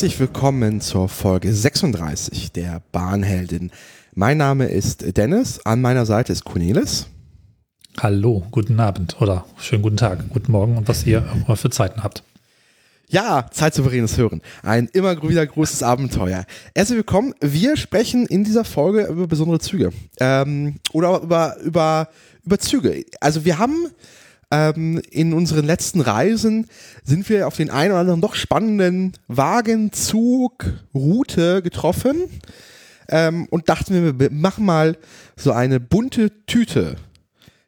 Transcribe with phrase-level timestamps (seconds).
[0.00, 3.70] herzlich willkommen zur Folge 36 der Bahnheldin.
[4.14, 7.06] Mein Name ist Dennis, an meiner Seite ist Cornelis.
[8.00, 11.68] Hallo, guten Abend oder schönen guten Tag, guten Morgen und was ihr auch mal für
[11.68, 12.22] Zeiten habt.
[13.08, 14.40] Ja, zeitsouveränes Hören.
[14.62, 16.46] Ein immer wieder großes Abenteuer.
[16.74, 17.34] Herzlich willkommen.
[17.42, 19.90] Wir sprechen in dieser Folge über besondere Züge.
[20.18, 22.08] Ähm, oder über, über,
[22.46, 23.04] über Züge.
[23.20, 23.90] Also wir haben
[24.50, 26.66] ähm, in unseren letzten Reisen
[27.04, 32.16] sind wir auf den einen oder anderen doch spannenden Wagen, Zug, Route getroffen
[33.08, 34.96] ähm, und dachten wir, wir machen mal
[35.36, 36.96] so eine bunte Tüte.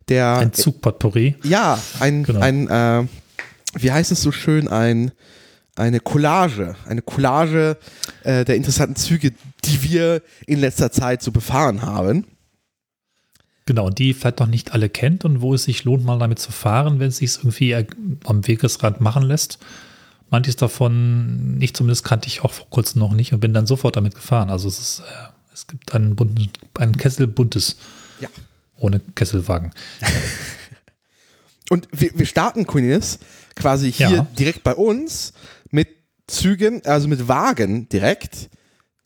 [0.08, 1.36] Der, Ein Zugpotpourri.
[1.44, 2.40] Ja, ein, Genau.
[2.40, 3.06] ein äh,
[3.74, 5.12] wie heißt es so schön, ein,
[5.76, 7.76] eine Collage, eine Collage
[8.24, 9.32] äh, der interessanten Züge,
[9.64, 12.26] die wir in letzter Zeit so befahren haben.
[13.66, 16.38] Genau, und die vielleicht noch nicht alle kennt und wo es sich lohnt, mal damit
[16.40, 17.74] zu fahren, wenn es sich irgendwie
[18.24, 19.58] am Wegesrand machen lässt.
[20.30, 23.96] Manches davon, ich zumindest kannte ich auch vor kurzem noch nicht und bin dann sofort
[23.96, 24.50] damit gefahren.
[24.50, 25.02] Also es ist, äh,
[25.52, 27.76] es gibt einen bunten, einen Kessel buntes.
[28.20, 28.28] Ja.
[28.78, 29.72] Ohne Kesselwagen.
[31.70, 33.18] Und wir, wir starten, Cornelis,
[33.54, 34.26] quasi hier Ja.
[34.38, 35.32] direkt bei uns
[35.70, 35.88] mit
[36.26, 38.50] Zügen, also mit Wagen direkt,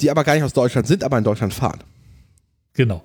[0.01, 1.83] die aber gar nicht aus Deutschland sind, aber in Deutschland fahren.
[2.75, 3.03] Genau.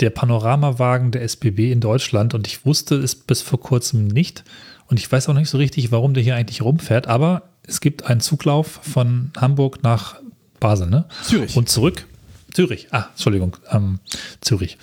[0.00, 4.44] Der Panoramawagen der SBB in Deutschland und ich wusste es bis vor kurzem nicht
[4.88, 8.04] und ich weiß auch nicht so richtig, warum der hier eigentlich rumfährt, aber es gibt
[8.04, 10.16] einen Zuglauf von Hamburg nach
[10.60, 11.06] Basel, ne?
[11.22, 11.56] Zürich.
[11.56, 12.06] Und zurück.
[12.52, 13.98] Zürich, ah, Entschuldigung, ähm,
[14.40, 14.78] Zürich.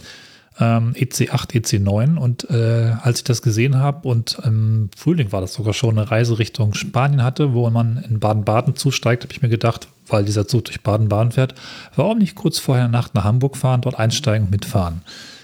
[0.60, 5.54] Ähm, EC8, EC9 und äh, als ich das gesehen habe und im Frühling war das
[5.54, 9.48] sogar schon eine Reise Richtung Spanien hatte, wo man in Baden-Baden zusteigt, habe ich mir
[9.48, 11.56] gedacht, weil dieser Zug durch Baden-Baden fährt,
[11.96, 15.02] warum nicht kurz vorher Nacht nach Hamburg fahren, dort einsteigen und mitfahren.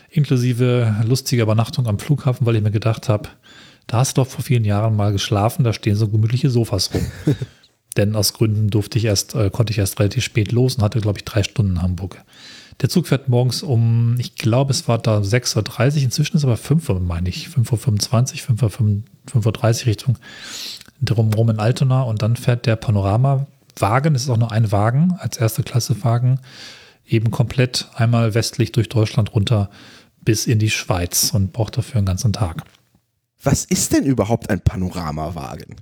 [0.10, 3.30] Inklusive lustiger Übernachtung am Flughafen, weil ich mir gedacht habe,
[3.88, 7.06] da hast du doch vor vielen Jahren mal geschlafen, da stehen so gemütliche Sofas rum.
[7.98, 11.00] Denn aus Gründen durfte ich erst, äh, konnte ich erst relativ spät los und hatte,
[11.00, 12.24] glaube ich, drei Stunden in Hamburg.
[12.82, 16.46] Der Zug fährt morgens um, ich glaube, es war da 6.30 Uhr, inzwischen ist es
[16.46, 18.72] aber 5 Uhr, meine ich, 5.25 Uhr,
[19.42, 20.18] 5.30 Uhr Richtung
[21.02, 25.38] drumherum in Altona und dann fährt der Panoramawagen, es ist auch nur ein Wagen, als
[25.38, 26.40] erste Klasse Wagen,
[27.06, 29.70] eben komplett einmal westlich durch Deutschland runter
[30.22, 32.64] bis in die Schweiz und braucht dafür einen ganzen Tag.
[33.42, 35.76] Was ist denn überhaupt ein Panoramawagen?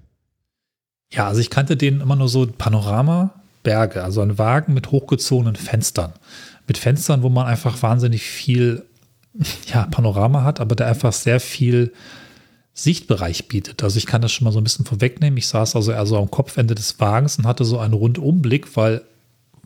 [1.12, 6.14] Ja, also ich kannte den immer nur so Panorama-Berge, also ein Wagen mit hochgezogenen Fenstern.
[6.68, 8.84] Mit Fenstern, wo man einfach wahnsinnig viel
[9.74, 11.94] ja, Panorama hat, aber der einfach sehr viel
[12.74, 13.84] Sichtbereich bietet.
[13.84, 15.38] Also ich kann das schon mal so ein bisschen vorwegnehmen.
[15.38, 19.02] Ich saß also eher so am Kopfende des Wagens und hatte so einen Rundumblick, weil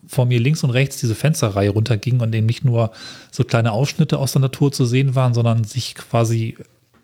[0.06, 2.92] vor mir links und rechts diese Fensterreihe runterging und eben nicht nur
[3.30, 6.56] so kleine Ausschnitte aus der Natur zu sehen waren, sondern sich quasi,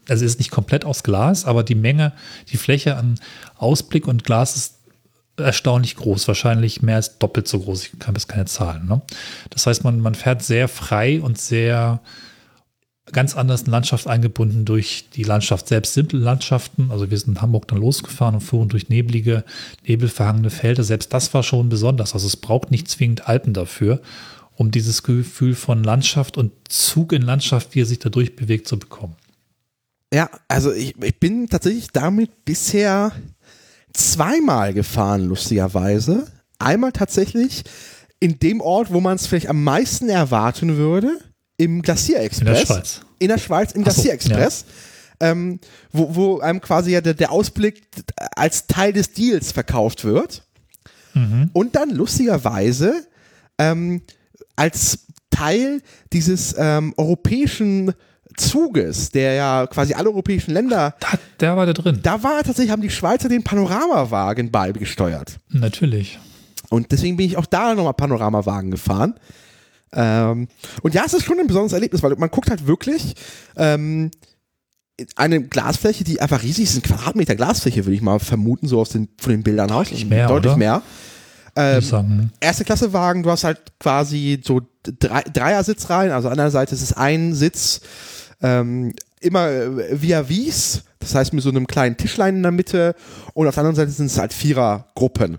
[0.09, 2.13] also es ist nicht komplett aus Glas, aber die Menge,
[2.51, 3.21] die Fläche an
[3.57, 4.76] Ausblick und Glas ist
[5.37, 7.85] erstaunlich groß, wahrscheinlich mehr als doppelt so groß.
[7.85, 8.87] Ich habe jetzt keine Zahlen.
[8.87, 9.03] Ne?
[9.51, 12.01] Das heißt, man, man fährt sehr frei und sehr
[13.13, 15.95] ganz anders in Landschaft eingebunden durch die Landschaft selbst.
[15.95, 19.45] Simple Landschaften, also wir sind in Hamburg dann losgefahren und fuhren durch neblige,
[19.87, 20.83] nebelverhangene Felder.
[20.83, 22.15] Selbst das war schon besonders.
[22.15, 24.01] Also es braucht nicht zwingend Alpen dafür,
[24.57, 28.79] um dieses Gefühl von Landschaft und Zug in Landschaft, wie er sich dadurch bewegt, zu
[28.79, 29.15] bekommen.
[30.13, 33.13] Ja, also ich, ich bin tatsächlich damit bisher
[33.97, 36.27] zweimal gefahren, lustigerweise.
[36.59, 37.65] Einmal tatsächlich
[38.21, 41.19] in dem Ort, wo man es vielleicht am meisten erwarten würde,
[41.57, 43.01] im Glacier In der Schweiz.
[43.19, 44.65] In der Schweiz, im Ach so, Glacier Express.
[45.19, 45.61] Ähm,
[45.93, 47.89] wo, wo einem quasi ja der, der Ausblick
[48.35, 50.47] als Teil des Deals verkauft wird.
[51.15, 51.51] Mhm.
[51.55, 53.07] Und dann lustigerweise
[53.59, 54.03] ähm,
[54.57, 55.81] als Teil
[56.13, 57.95] dieses ähm, europäischen
[58.37, 61.09] Zuges, der ja quasi alle europäischen Länder, Da,
[61.41, 62.01] der war da drin.
[62.03, 65.39] da war tatsächlich, haben die Schweizer den Panoramawagen beigesteuert.
[65.49, 66.19] Natürlich.
[66.69, 69.15] Und deswegen bin ich auch da nochmal Panoramawagen gefahren.
[69.93, 70.49] Ähm,
[70.83, 73.15] und ja, es ist schon ein besonderes Erlebnis, weil man guckt halt wirklich
[73.57, 74.11] ähm,
[75.15, 78.89] eine Glasfläche, die einfach riesig ist, ein Quadratmeter Glasfläche, würde ich mal vermuten, so aus
[78.91, 79.89] den, von den Bildern aus.
[79.89, 80.59] Deutlich mehr, Deutlich oder?
[80.59, 80.83] mehr.
[81.59, 82.33] Ähm, sagen.
[82.41, 86.75] erste Klasse Wagen, du hast halt quasi so drei, Dreier-Sitz rein, also an der Seite
[86.75, 87.81] ist es ein Sitz,
[88.43, 92.95] ähm, immer äh, via Wies, das heißt mit so einem kleinen Tischlein in der Mitte
[93.35, 95.39] und auf der anderen Seite sind es halt Vierergruppen.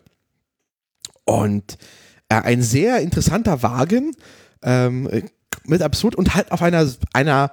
[1.26, 1.78] Und
[2.30, 4.16] äh, ein sehr interessanter Wagen,
[4.64, 5.10] ähm,
[5.66, 7.52] mit absurd und halt auf einer, einer,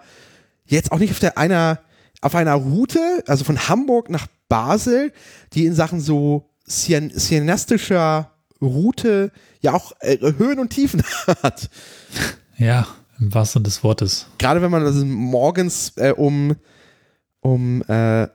[0.64, 1.81] jetzt auch nicht auf der, einer,
[2.20, 5.12] auf einer Route, also von Hamburg nach Basel,
[5.52, 8.31] die in Sachen so cien- cineastischer
[8.62, 11.02] Route ja auch äh, Höhen und Tiefen
[11.43, 11.69] hat.
[12.56, 12.87] Ja,
[13.26, 14.26] im wahrsten Sinne des Wortes.
[14.38, 16.56] Gerade wenn man also morgens äh, um,
[17.40, 18.28] um äh,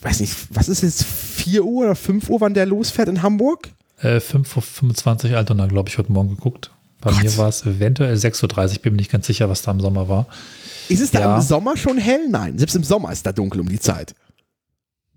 [0.00, 3.68] weiß nicht, was ist jetzt, 4 Uhr oder 5 Uhr, wann der losfährt in Hamburg?
[4.00, 6.70] Äh, 5.25 Uhr Altona, glaube ich, heute Morgen geguckt.
[7.00, 7.22] Bei Gott.
[7.22, 10.08] mir war es eventuell 6.30 Uhr, bin mir nicht ganz sicher, was da im Sommer
[10.08, 10.26] war.
[10.88, 11.36] Ist es da Ja.
[11.36, 12.28] im Sommer schon hell?
[12.28, 14.14] Nein, selbst im Sommer ist da dunkel um die Zeit.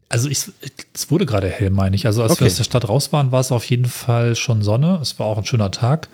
[0.10, 0.45] Also ich,
[0.94, 2.06] es wurde gerade hell, meine ich.
[2.06, 2.42] Also als Okay.
[2.42, 5.00] wir aus der Stadt raus waren, war es auf jeden Fall schon Sonne.
[5.01, 6.07] Es war auch ein schöner Tag.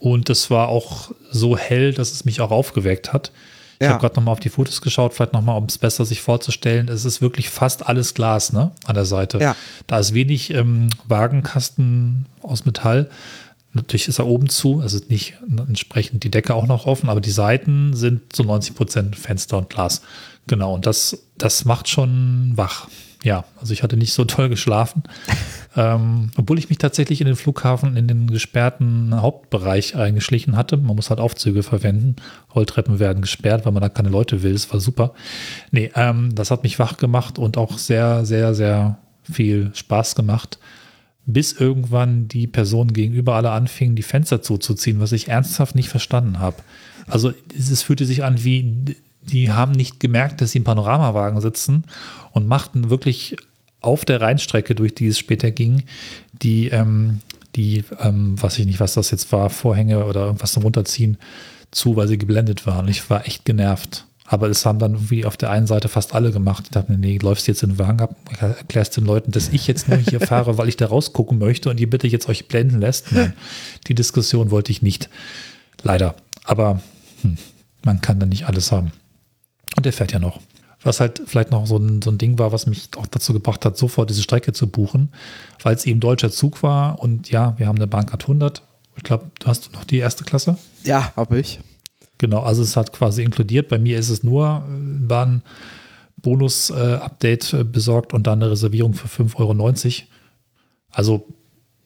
[0.00, 3.30] Und es war auch so hell, dass es mich auch aufgeweckt hat.
[3.78, 3.92] Ich Ja.
[3.92, 6.88] habe gerade nochmal auf die Fotos geschaut, vielleicht nochmal, um es besser sich vorzustellen.
[6.88, 9.38] Es ist wirklich fast alles Glas ne, an der Seite.
[9.38, 9.54] Ja.
[9.86, 13.08] Da ist wenig ähm, Wagenkasten aus Metall.
[13.72, 15.34] Natürlich ist er oben zu, also nicht
[15.68, 19.70] entsprechend die Decke auch noch offen, aber die Seiten sind so 90 Prozent Fenster und
[19.70, 20.02] Glas.
[20.46, 22.88] Genau, und das, das macht schon wach.
[23.22, 25.02] Ja, also ich hatte nicht so toll geschlafen,
[25.76, 30.78] ähm, obwohl ich mich tatsächlich in den Flughafen in den gesperrten Hauptbereich eingeschlichen hatte.
[30.78, 32.16] Man muss halt Aufzüge verwenden.
[32.54, 34.54] Rolltreppen werden gesperrt, weil man da keine Leute will.
[34.54, 35.12] Das war super.
[35.70, 40.58] Nee, ähm, das hat mich wach gemacht und auch sehr, sehr, sehr viel Spaß gemacht
[41.26, 46.38] bis irgendwann die Personen gegenüber alle anfingen, die Fenster zuzuziehen, was ich ernsthaft nicht verstanden
[46.38, 46.56] habe.
[47.06, 51.40] Also es es fühlte sich an wie, die haben nicht gemerkt, dass sie im Panoramawagen
[51.40, 51.84] sitzen
[52.32, 53.36] und machten wirklich
[53.80, 55.84] auf der Rheinstrecke, durch die es später ging,
[56.32, 57.20] die, ähm,
[57.56, 61.18] die, ähm, was ich nicht, was das jetzt war, Vorhänge oder irgendwas zum Runterziehen
[61.70, 62.88] zu, weil sie geblendet waren.
[62.88, 64.06] Ich war echt genervt.
[64.26, 66.64] Aber es haben dann irgendwie auf der einen Seite fast alle gemacht.
[66.66, 69.88] Ich dachte nee, läufst jetzt in den Wagen ab, erklärst den Leuten, dass ich jetzt
[69.88, 73.10] nur hier fahre, weil ich da rausgucken möchte und ihr bitte jetzt euch blenden lässt.
[73.10, 73.32] Nein,
[73.88, 75.10] die Diskussion wollte ich nicht.
[75.82, 76.14] Leider.
[76.44, 76.80] Aber
[77.22, 77.38] hm,
[77.84, 78.92] man kann da nicht alles haben.
[79.80, 80.38] Und der fährt ja noch.
[80.82, 83.64] Was halt vielleicht noch so ein, so ein Ding war, was mich auch dazu gebracht
[83.64, 85.10] hat, sofort diese Strecke zu buchen,
[85.62, 87.00] weil es eben deutscher Zug war.
[87.00, 88.60] Und ja, wir haben eine Bahncard 100.
[88.96, 90.58] Ich glaube, du hast noch die erste Klasse?
[90.84, 91.60] Ja, habe ich.
[92.18, 93.70] Genau, also es hat quasi inkludiert.
[93.70, 99.08] Bei mir ist es nur äh, ein Bahn-Bonus-Update äh, besorgt und dann eine Reservierung für
[99.08, 99.54] 5,90 Euro.
[100.90, 101.26] Also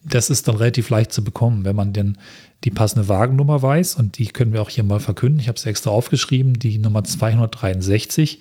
[0.05, 2.17] das ist dann relativ leicht zu bekommen, wenn man denn
[2.63, 3.95] die passende Wagennummer weiß.
[3.95, 5.39] Und die können wir auch hier mal verkünden.
[5.39, 6.59] Ich habe es extra aufgeschrieben.
[6.59, 8.39] Die Nummer 263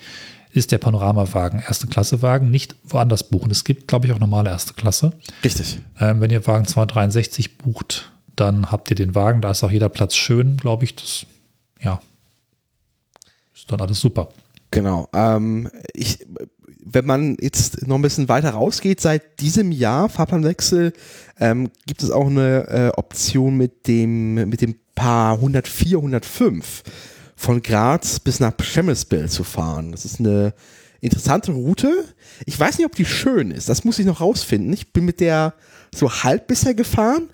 [0.52, 3.50] ist der Panoramawagen, erste Klasse Wagen, nicht woanders buchen.
[3.50, 5.12] Es gibt, glaube ich, auch normale erste Klasse.
[5.42, 5.80] Richtig.
[5.98, 9.40] Ähm, wenn ihr Wagen 263 bucht, dann habt ihr den Wagen.
[9.40, 10.94] Da ist auch jeder Platz schön, glaube ich.
[10.94, 11.26] Das,
[11.82, 12.00] ja,
[13.54, 14.28] ist dann alles super.
[14.70, 15.08] Genau.
[15.12, 16.24] Ähm, ich,
[16.94, 20.92] wenn man jetzt noch ein bisschen weiter rausgeht, seit diesem Jahr, Fahrplanwechsel,
[21.40, 26.82] ähm, gibt es auch eine äh, Option mit dem, mit dem Paar 104, 105
[27.36, 29.90] von Graz bis nach Schemmelsbill zu fahren.
[29.92, 30.54] Das ist eine
[31.00, 32.04] interessante Route.
[32.46, 33.68] Ich weiß nicht, ob die schön ist.
[33.68, 34.72] Das muss ich noch rausfinden.
[34.72, 35.54] Ich bin mit der
[35.94, 37.28] so halb bisher gefahren.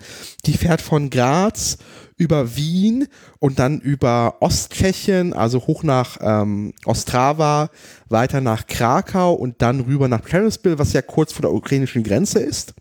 [0.45, 1.77] Die fährt von Graz
[2.21, 3.07] über Wien
[3.39, 7.71] und dann über Osttschechien, also hoch nach ähm, Ostrava,
[8.09, 12.37] weiter nach Krakau und dann rüber nach Przemysl, was ja kurz vor der ukrainischen Grenze
[12.37, 12.75] ist.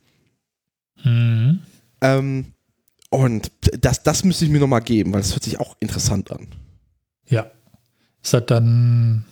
[1.04, 1.60] Mhm.
[2.02, 2.52] Ähm,
[3.08, 6.46] und das, das müsste ich mir nochmal geben, weil das hört sich auch interessant an.
[7.26, 7.50] Ja.
[8.22, 9.24] Ist halt dann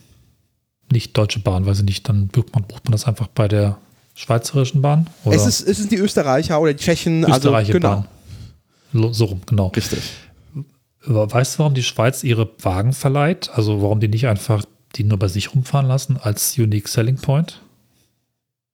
[0.90, 3.76] nicht Deutsche Bahn, weiß ich nicht, dann bucht man, bucht man das einfach bei der
[4.14, 5.06] Schweizerischen Bahn?
[5.24, 7.96] Oder Es ist, es sind die Österreicher oder die Tschechen, also Österreichische genau.
[7.96, 8.08] Bahn.
[8.92, 9.68] So rum, genau.
[9.68, 10.12] Richtig.
[11.04, 13.50] Weißt du, warum die Schweiz ihre Wagen verleiht?
[13.52, 14.64] Also warum die nicht einfach
[14.96, 17.60] die nur bei sich rumfahren lassen als Unique Selling Point?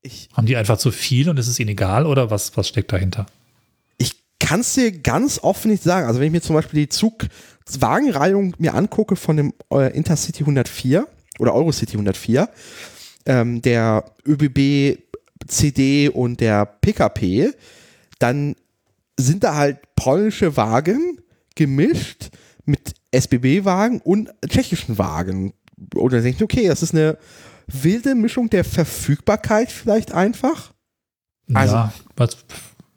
[0.02, 2.92] Ich, Haben die einfach zu viel und ist es ihnen egal oder was, was steckt
[2.92, 3.26] dahinter?
[3.98, 6.06] ich kann es dir ganz offen nicht sagen.
[6.06, 11.06] Also wenn ich mir zum Beispiel die Zugwagenreihung mir angucke von dem äh, Intercity 104
[11.38, 12.48] oder Eurocity 104,
[13.26, 14.98] ähm, der ÖBB
[15.46, 17.52] CD und der PKP,
[18.18, 18.56] dann
[19.18, 21.18] sind da halt polnische Wagen
[21.54, 22.30] gemischt
[22.64, 25.54] mit SBB-Wagen und tschechischen Wagen.
[25.94, 27.18] Oder denke ich, okay, das ist eine
[27.66, 30.72] wilde Mischung der Verfügbarkeit vielleicht einfach.
[31.52, 32.36] Also- ja, was,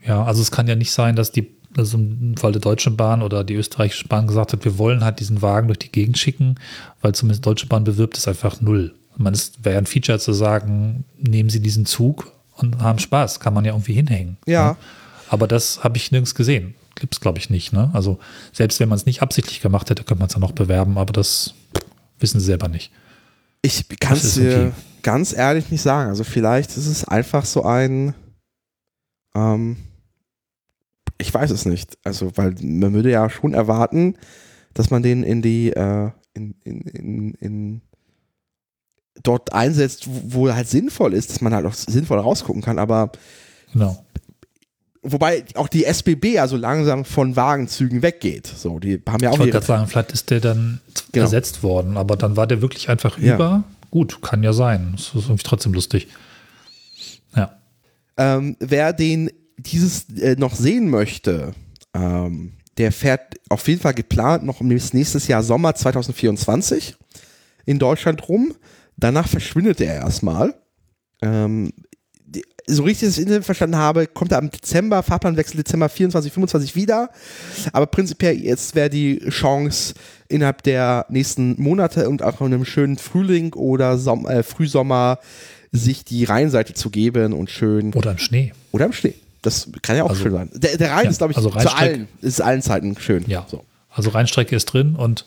[0.06, 3.22] ja, also es kann ja nicht sein, dass die, also im Fall der Deutschen Bahn
[3.22, 6.56] oder die österreichische Bahn gesagt hat, wir wollen halt diesen Wagen durch die Gegend schicken,
[7.02, 8.96] weil zumindest Deutsche Bahn bewirbt es einfach null.
[9.14, 13.40] Ich meine, es wäre ein Feature zu sagen, nehmen Sie diesen Zug und haben Spaß,
[13.40, 14.38] kann man ja irgendwie hinhängen.
[14.46, 14.72] Ja.
[14.72, 14.78] Ne?
[15.30, 16.76] Aber das habe ich nirgends gesehen.
[16.96, 17.74] Gibt es, glaube ich, nicht.
[17.74, 17.90] Ne?
[17.94, 18.20] Also
[18.54, 21.14] selbst wenn man es nicht absichtlich gemacht hätte, könnte man es ja noch bewerben, aber
[21.14, 21.54] das
[22.20, 22.92] wissen sie selber nicht.
[23.62, 24.72] Ich kann es dir okay.
[25.04, 26.10] ganz ehrlich nicht sagen.
[26.10, 28.14] Also vielleicht ist es einfach so ein,
[29.36, 29.78] ähm,
[31.18, 31.98] ich weiß es nicht.
[32.04, 34.16] Also weil man würde ja schon erwarten,
[34.74, 37.82] dass man den in die, äh, in, in, in, in
[39.24, 42.80] dort einsetzt, wo, wo er halt sinnvoll ist, dass man halt auch sinnvoll rausgucken kann.
[42.80, 43.12] Aber
[43.74, 44.04] Genau.
[45.12, 48.48] Wobei auch die SBB also langsam von Wagenzügen weggeht.
[48.48, 51.26] So, die haben ja Ich auch wollte ihre, gerade sagen, vielleicht ist der dann Genau.
[51.26, 53.36] ersetzt worden, aber dann war der wirklich einfach Ja.
[53.36, 53.64] über.
[53.92, 54.94] Gut, kann ja sein.
[54.96, 56.08] Das ist irgendwie trotzdem lustig.
[57.36, 57.58] Ja.
[58.18, 61.54] Ähm, wer den dieses äh, noch sehen möchte,
[61.94, 66.96] ähm, der fährt auf jeden Fall geplant noch nächstes Jahr Sommer 2024
[67.66, 68.54] in Deutschland rum.
[68.98, 70.54] Danach verschwindet er erstmal.
[71.22, 71.72] Ähm,
[72.70, 77.10] so richtig das Internet verstanden habe, kommt er am Dezember, Fahrplanwechsel Dezember 24, 25 wieder.
[77.72, 79.94] Aber prinzipiell jetzt wäre die Chance,
[80.28, 85.20] innerhalb der nächsten Monate und auch in einem schönen Frühling oder Som äh, Frühsommer
[85.72, 87.94] sich die Rheinseite zu geben und schön.
[87.94, 88.52] Oder im Schnee.
[88.74, 89.14] Oder im Schnee.
[89.42, 90.50] Das kann ja auch Also- schön sein.
[90.54, 93.24] Der, der Rhein Ja, ist, glaube ich, also zu allen, ist allen Zeiten schön.
[93.28, 93.46] Ja.
[93.50, 93.64] So.
[93.90, 95.26] Also Rheinstrecke ist drin und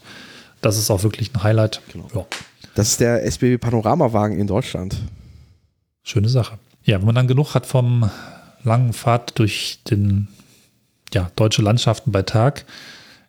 [0.60, 1.80] das ist auch wirklich ein Highlight.
[1.90, 2.08] Genau.
[2.14, 2.26] Ja,
[2.74, 4.96] Das ist der SBB Panoramawagen in Deutschland.
[6.02, 6.58] schöne Sache.
[6.82, 8.10] Ja, wenn man dann genug hat vom
[8.62, 10.28] langen Fahrt durch den,
[11.12, 12.64] ja, deutsche Landschaften bei Tag,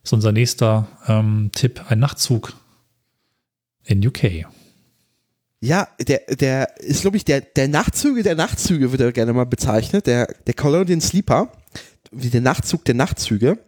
[0.04, 2.54] ist unser nächster ähm, Tipp ein Nachtzug
[3.84, 4.46] in UK.
[5.60, 9.46] Ja, der, der ist, glaube ich, der, der Nachtzüge der Nachtzüge wird er gerne mal
[9.46, 10.08] bezeichnet.
[10.08, 11.52] Der, der Colonial Sleeper,
[12.12, 13.60] wie der Nachtzug der Nachtzüge.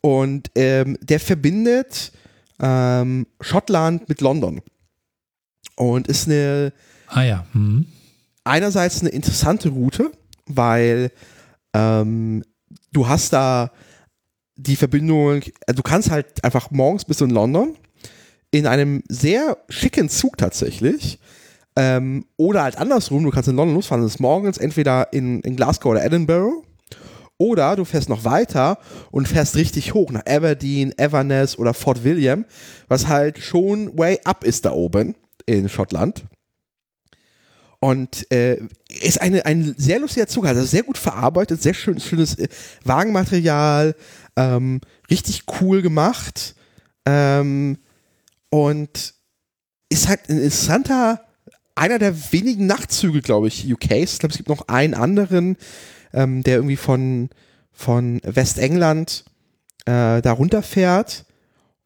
[0.00, 2.12] Und ähm, der verbindet
[2.60, 4.62] ähm, Schottland mit London.
[5.74, 6.72] Und ist eine,
[7.08, 7.86] Ah ja, mhm.
[8.46, 10.10] Einerseits eine interessante Route,
[10.46, 11.10] weil
[11.74, 12.42] ähm,
[12.92, 13.72] du hast da
[14.56, 17.76] die Verbindung, äh, du kannst halt einfach morgens bis in London
[18.50, 21.18] in einem sehr schicken Zug tatsächlich.
[21.78, 25.90] Ähm, oder halt andersrum, du kannst in London losfahren des Morgens, entweder in, in Glasgow
[25.90, 26.62] oder Edinburgh.
[27.38, 28.78] Oder du fährst noch weiter
[29.10, 32.46] und fährst richtig hoch nach Aberdeen, Everness oder Fort William,
[32.88, 36.24] was halt schon way up ist da oben in Schottland.
[37.80, 42.38] Und äh, ist eine, ein sehr lustiger Zug, also sehr gut verarbeitet, sehr schön, schönes
[42.38, 42.48] äh,
[42.84, 43.94] Wagenmaterial,
[44.36, 44.80] ähm,
[45.10, 46.54] richtig cool gemacht
[47.04, 47.78] ähm,
[48.50, 49.14] und
[49.88, 51.20] ist halt ein interessanter,
[51.74, 54.14] einer der wenigen Nachtzüge, glaube ich, UKs.
[54.14, 55.56] Ich glaube, es gibt noch einen anderen,
[56.12, 57.28] ähm, der irgendwie von,
[57.72, 59.24] von Westengland
[59.84, 61.24] äh, da runterfährt.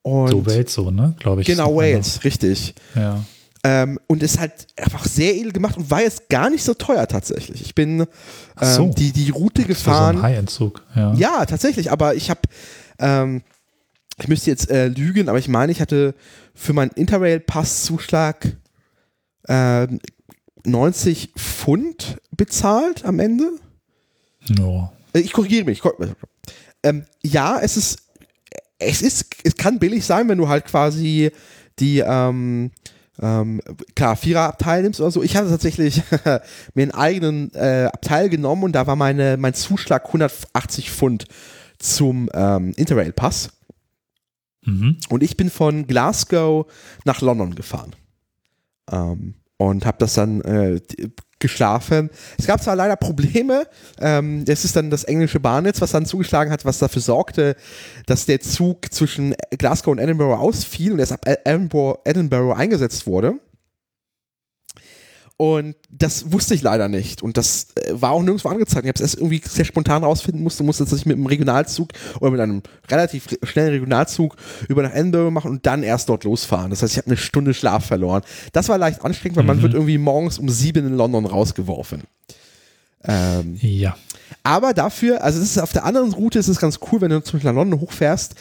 [0.03, 1.15] Und so Wales so, ne?
[1.19, 1.47] Glaube ich.
[1.47, 1.77] Genau.
[1.77, 2.75] Wales, richtig.
[2.95, 3.23] Ja.
[3.63, 7.07] Ähm, und ist halt einfach sehr edel gemacht und war jetzt gar nicht so teuer
[7.07, 7.61] tatsächlich.
[7.61, 8.07] Ich bin ähm,
[8.59, 8.91] so.
[8.97, 10.17] die, die Route so gefahren.
[10.17, 10.83] einen High-End-Zug.
[10.97, 11.13] Ja.
[11.13, 12.41] ja, tatsächlich, aber ich habe,
[12.99, 13.43] ähm,
[14.19, 16.15] ich müsste jetzt äh, lügen, aber ich meine, ich hatte
[16.55, 18.57] für meinen Interrail-Pass-Zuschlag
[19.49, 20.01] ähm,
[20.65, 23.51] 90 Pfund bezahlt am Ende.
[24.59, 24.93] Ja.
[25.13, 25.83] Äh, Ich korrigiere mich.
[26.83, 27.99] Ähm, ja, es ist,
[28.79, 31.31] es ist, es kann billig sein, wenn du halt quasi
[31.79, 32.71] die, ähm,
[33.21, 33.61] ähm,
[33.95, 35.23] klar, Viererabteil nimmst oder so.
[35.23, 36.03] Ich hatte tatsächlich
[36.75, 41.27] mir einen eigenen äh, Abteil genommen und da war meine, mein Zuschlag 180 Pfund
[41.79, 43.51] zum ähm, Interrail-Pass.
[44.65, 44.99] Mhm.
[45.09, 46.67] Und ich bin von Glasgow
[47.05, 47.95] nach London gefahren.
[48.91, 50.81] Ähm, und habe das dann äh,
[51.41, 52.11] geschlafen.
[52.39, 53.67] Es gab zwar leider Probleme.
[54.01, 57.57] Ähm, das ist dann das englische Bahnnetz, was dann zugeschlagen hat, was dafür sorgte,
[58.07, 63.35] dass der Zug zwischen Glasgow und Edinburgh ausfiel und erst ab Edinburgh, Edinburgh eingesetzt wurde.
[65.41, 67.23] Und das wusste ich leider nicht.
[67.23, 68.85] Und das äh, war auch nirgendwo angezeigt.
[68.85, 71.89] Ich habe es erst irgendwie sehr spontan rausfinden musste, musste dass ich mit einem Regionalzug
[72.21, 74.37] oder mit einem relativ re- schnellen Regionalzug
[74.69, 76.69] über nach Edinburgh machen und dann erst dort losfahren.
[76.69, 78.21] Das heißt, ich habe eine Stunde Schlaf verloren.
[78.53, 79.63] Das war leicht anstrengend, weil man Mhm.
[79.63, 82.03] wird irgendwie morgens um sieben in London rausgeworfen.
[83.03, 83.97] Ähm, Ja.
[84.43, 87.23] aber dafür, also es ist auf der anderen Route ist es ganz cool, wenn du
[87.23, 88.35] zum Beispiel nach London hochfährst.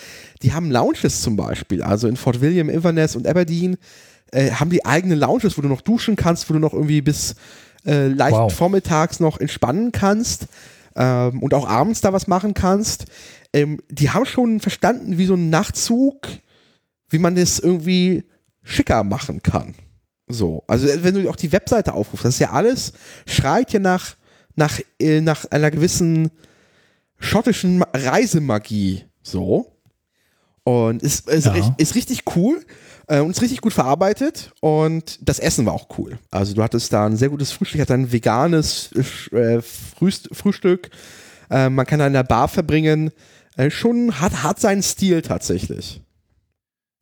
[0.43, 3.77] Die haben Lounges zum Beispiel, also in Fort William, Inverness und Aberdeen
[4.31, 7.35] äh, haben die eigene Lounges, wo du noch duschen kannst, wo du noch irgendwie bis
[7.85, 8.53] äh, leicht Wow.
[8.53, 10.47] vormittags noch entspannen kannst
[10.95, 13.05] ähm, und auch abends da was machen kannst.
[13.53, 16.27] Ähm, die haben schon verstanden, wie so ein Nachtzug,
[17.09, 18.23] wie man das irgendwie
[18.63, 19.73] schicker machen kann.
[20.27, 22.93] So, also wenn du auch die Webseite aufrufst, das ist ja alles,
[23.25, 24.15] schreit ja nach,
[24.55, 26.29] nach, äh, nach einer gewissen
[27.17, 29.05] schottischen Ma- Reisemagie.
[29.23, 29.71] So.
[30.63, 31.55] Und ist, ist, Ja.
[31.55, 32.63] ist, ist richtig cool
[33.09, 34.51] äh, und ist richtig gut verarbeitet.
[34.61, 36.17] Und das Essen war auch cool.
[36.31, 38.91] Also du hattest da ein sehr gutes Frühstück, hat ein veganes
[39.31, 40.89] äh, Frühst Frühstück.
[41.49, 43.11] Äh, man kann da in der Bar verbringen.
[43.57, 46.01] Äh, schon hat, hat seinen Stil tatsächlich.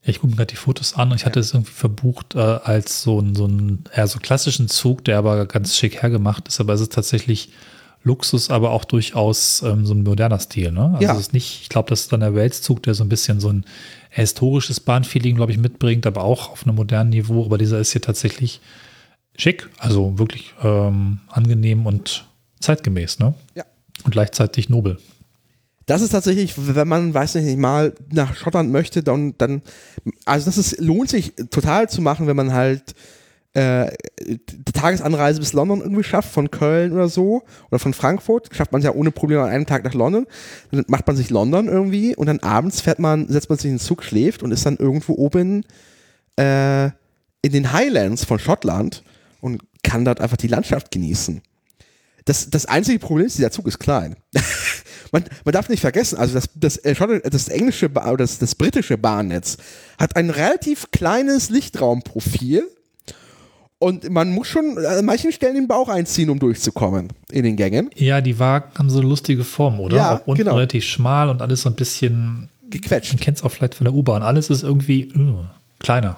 [0.04, 3.04] Ich gucke mir gerade die Fotos an und ich hatte es irgendwie verbucht äh, als
[3.04, 6.74] so ein, so ein eher so klassischen Zug, der aber ganz schick hergemacht ist, aber
[6.74, 7.52] es ist tatsächlich
[8.08, 10.72] Luxus, aber auch durchaus ähm, so ein moderner Stil.
[10.72, 10.92] Ne?
[10.94, 11.14] Also Ja.
[11.14, 13.50] es ist nicht, ich glaube, das ist dann der Weltzug, der so ein bisschen so
[13.50, 13.66] ein
[14.10, 17.46] historisches Bahnfeeling, glaube ich, mitbringt, aber auch auf einem modernen Niveau.
[17.46, 18.62] Aber dieser ist hier tatsächlich
[19.38, 22.26] schick, also wirklich ähm, angenehm und
[22.60, 23.36] zeitgemäß, ne?
[23.54, 23.66] Ja.
[24.04, 24.98] Und gleichzeitig nobel.
[25.86, 29.62] Das ist tatsächlich, wenn man, weiß nicht, mal nach Schottland möchte, dann, dann
[30.26, 32.94] also das ist, lohnt sich total zu machen, wenn man halt
[33.58, 38.72] äh, die Tagesanreise bis London irgendwie schafft, von Köln oder so, oder von Frankfurt, schafft
[38.72, 40.28] man es ja ohne Probleme an einem Tag nach London.
[40.70, 43.78] Dann macht man sich London irgendwie und dann abends fährt man, setzt man sich in
[43.78, 45.66] den Zug, schläft und ist dann irgendwo oben
[46.36, 46.86] äh,
[47.42, 49.04] in den Highlands von Schottland
[49.42, 51.42] und kann dort einfach die Landschaft genießen.
[52.26, 54.18] Das, das einzige Problem ist, dieser Zug ist klein.
[55.12, 59.58] man, man darf nicht vergessen, also das, das, äh, das englische, das, das britische Bahnnetz
[59.98, 62.68] hat ein relativ kleines Lichtraumprofil
[63.80, 67.90] und man muss schon an manchen Stellen den Bauch einziehen, um durchzukommen in den Gängen.
[67.96, 69.96] Ja, die Wagen haben so eine lustige Form, oder?
[69.98, 70.56] Ja, Auch unten genau.
[70.56, 73.14] relativ schmal und alles so ein bisschen Gequetscht.
[73.14, 74.24] Man kennt es auch vielleicht von der U-Bahn.
[74.24, 75.46] Alles ist irgendwie uh,
[75.80, 76.18] kleiner.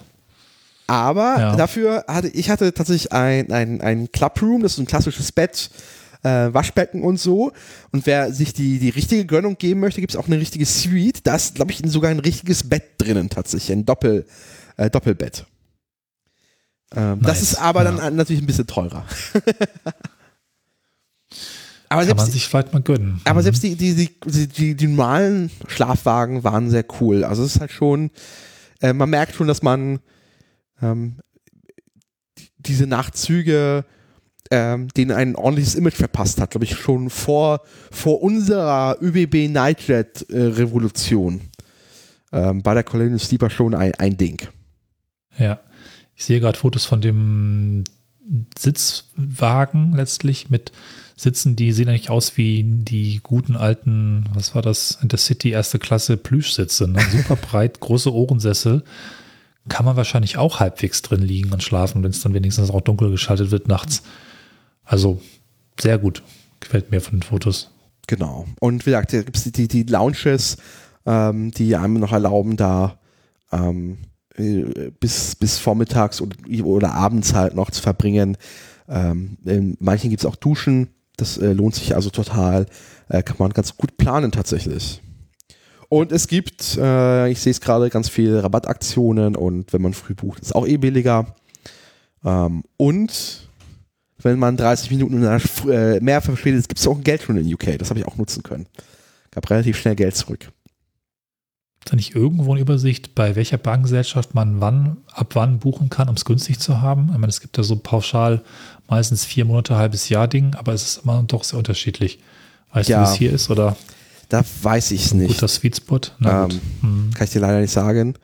[0.88, 1.56] Aber Ja.
[1.56, 5.70] dafür hatte ich hatte tatsächlich ein, ein, ein Clubroom, das ist ein klassisches Bett,
[6.24, 7.52] äh, Waschbecken und so.
[7.92, 11.20] Und wer sich die, die richtige Gönnung geben möchte, gibt es auch eine richtige Suite.
[11.28, 14.26] Da ist, glaube ich, sogar ein richtiges Bett drinnen tatsächlich, ein Doppel,
[14.78, 15.46] äh, Doppelbett.
[16.96, 17.92] Ähm, Das Nice, ist aber ja.
[17.92, 19.06] dann natürlich ein bisschen teurer.
[21.90, 23.22] aber Kann selbst, man sich vielleicht mal gönnen.
[23.26, 23.44] aber Mhm.
[23.44, 27.24] selbst die, die, die, die, die, die normalen Schlafwagen waren sehr cool.
[27.24, 28.12] Also es ist halt schon,
[28.82, 30.00] äh, man merkt schon, dass man
[30.82, 31.18] ähm,
[32.38, 33.86] die- diese Nachtzüge
[34.52, 41.42] ähm, denen ein ordentliches Image verpasst hat, glaube ich, schon vor, vor unserer ÖBB Nightjet-Revolution.
[42.32, 44.42] ähm, bei der Colonial Sleeper schon ein, ein Ding.
[45.38, 45.60] Ja.
[46.20, 47.86] Ich sehe gerade Fotos von dem
[48.58, 50.74] Sitzwagen letztlich mit
[51.16, 56.18] Sitzen, die sehen eigentlich aus wie die guten alten, was war das, Intercity erste Klasse
[56.18, 56.90] Plüschsitze.
[56.90, 57.00] Ne?
[57.12, 58.84] Super breit, große Ohrensessel.
[59.70, 63.12] Kann man wahrscheinlich auch halbwegs drin liegen und schlafen, wenn es dann wenigstens auch dunkel
[63.12, 64.04] geschaltet wird nachts.
[64.84, 65.22] Also
[65.80, 66.22] sehr gut.
[66.60, 67.72] Gefällt mir von den Fotos.
[68.08, 68.46] Genau.
[68.60, 70.58] Und wie gesagt, da gibt es die, die, die Lounges,
[71.06, 73.00] ähm, die einem noch erlauben, da
[73.54, 74.09] ähm, äh,
[75.00, 78.38] bis, bis vormittags oder, oder abends halt noch zu verbringen.
[78.88, 80.90] Ähm, in manchen gibt es auch Duschen.
[81.18, 82.66] Das äh, lohnt sich also total.
[83.10, 85.02] Äh, kann man ganz gut planen tatsächlich.
[85.90, 90.14] Und es gibt, äh, ich sehe es gerade, ganz viele Rabattaktionen und wenn man früh
[90.14, 91.36] bucht, ist auch eh billiger.
[92.24, 93.50] Ähm, und
[94.22, 97.78] wenn man 30 Minuten äh, mehr verspätet ist, gibt es auch Geld schon in UK.
[97.80, 98.68] Das habe ich auch nutzen können.
[99.32, 100.52] Gab relativ schnell Geld zurück.
[101.82, 106.10] Ist da nicht irgendwo eine Übersicht, bei welcher Bahngesellschaft man wann, ab wann buchen kann,
[106.10, 107.06] um es günstig zu haben?
[107.12, 108.42] Ich meine, es gibt da so pauschal
[108.90, 112.20] meistens vier Monate, halbes Jahr Ding, aber es ist immer doch sehr unterschiedlich.
[112.74, 113.02] Weißt Ja.
[113.04, 113.78] du, wie es hier ist oder
[114.28, 115.30] Da weiß ich es nicht.
[115.30, 116.00] guter Sweet Spot?
[116.20, 116.60] Na Ähm, gut.
[116.82, 117.12] Hm.
[117.16, 118.16] Kann ich dir leider nicht sagen.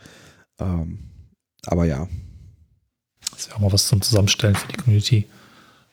[0.60, 1.00] Ähm,
[1.65, 2.08] aber ja.
[3.32, 5.26] Das wäre auch mal was zum Zusammenstellen für die Community.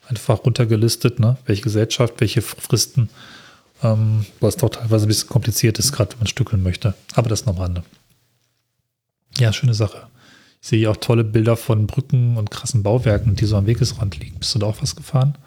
[0.09, 1.37] Einfach runtergelistet, ne?
[1.45, 3.09] welche Gesellschaft, welche Fristen.
[3.83, 6.93] Ähm, was doch teilweise ein bisschen kompliziert ist, gerade wenn man stückeln möchte.
[7.13, 7.83] Aber das noch am Rande.
[9.37, 10.07] Ja, schöne Sache.
[10.61, 14.17] Ich sehe hier auch tolle Bilder von Brücken und krassen Bauwerken, die so am Wegesrand
[14.19, 14.39] liegen.
[14.39, 15.37] Bist du da auch was gefahren?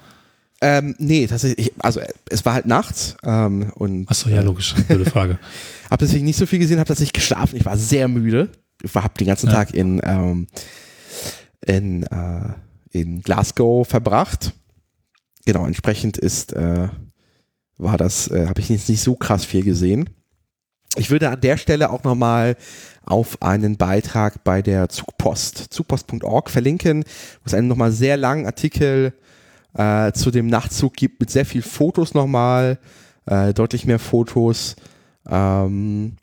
[0.60, 4.74] Ähm, nee, tatsächlich, ich, also äh, es war halt nachts ähm, und Achso, ja, logisch.
[4.88, 5.38] Blöde Frage.
[5.90, 7.56] habe deswegen nicht so viel gesehen, habe tatsächlich geschlafen.
[7.56, 8.50] Ich war sehr müde.
[8.82, 9.52] Ich habe den ganzen Ja.
[9.52, 10.46] Tag in, ähm,
[11.64, 12.54] in, äh,
[12.90, 14.52] in Glasgow verbracht.
[15.44, 16.88] Genau, entsprechend ist, äh,
[17.78, 20.08] war das, äh, habe ich jetzt nicht so krass viel gesehen.
[20.96, 22.56] Ich würde an der Stelle auch nochmal
[23.04, 29.12] auf einen Beitrag bei der Zugpost, zugpost.org verlinken, wo es einen nochmal sehr langen Artikel
[29.74, 32.78] äh, zu dem Nachtzug gibt, mit sehr viel Fotos nochmal,
[33.26, 34.76] äh, deutlich mehr Fotos,
[35.28, 36.16] ähm,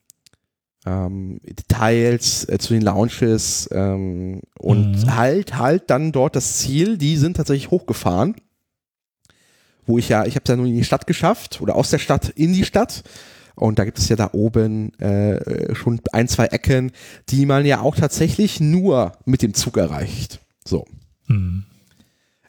[0.86, 5.16] ähm, Details äh, zu den Lounges ähm, und Mhm.
[5.16, 8.36] halt, halt dann dort das Ziel, die sind tatsächlich hochgefahren,
[9.86, 12.00] wo ich ja, ich habe es ja nur in die Stadt geschafft oder aus der
[12.00, 13.04] Stadt in die Stadt
[13.56, 16.92] und da gibt es ja da oben äh, schon ein, zwei Ecken,
[17.30, 20.40] die man ja auch tatsächlich nur mit dem Zug erreicht.
[20.66, 20.86] So
[21.28, 21.64] Hm.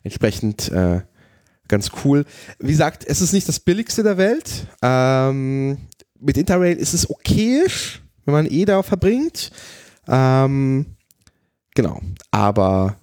[0.03, 1.01] entsprechend äh,
[1.67, 2.25] ganz cool.
[2.59, 4.67] Wie gesagt, es ist nicht das billigste der Welt.
[4.81, 5.77] Ähm,
[6.19, 9.51] mit Interrail ist es okayisch, wenn man eh da verbringt.
[10.07, 10.85] Ähm,
[11.73, 12.01] genau.
[12.31, 12.97] Aber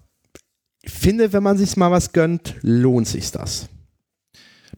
[0.83, 3.69] ich finde, wenn man sich mal was gönnt, lohnt sich das.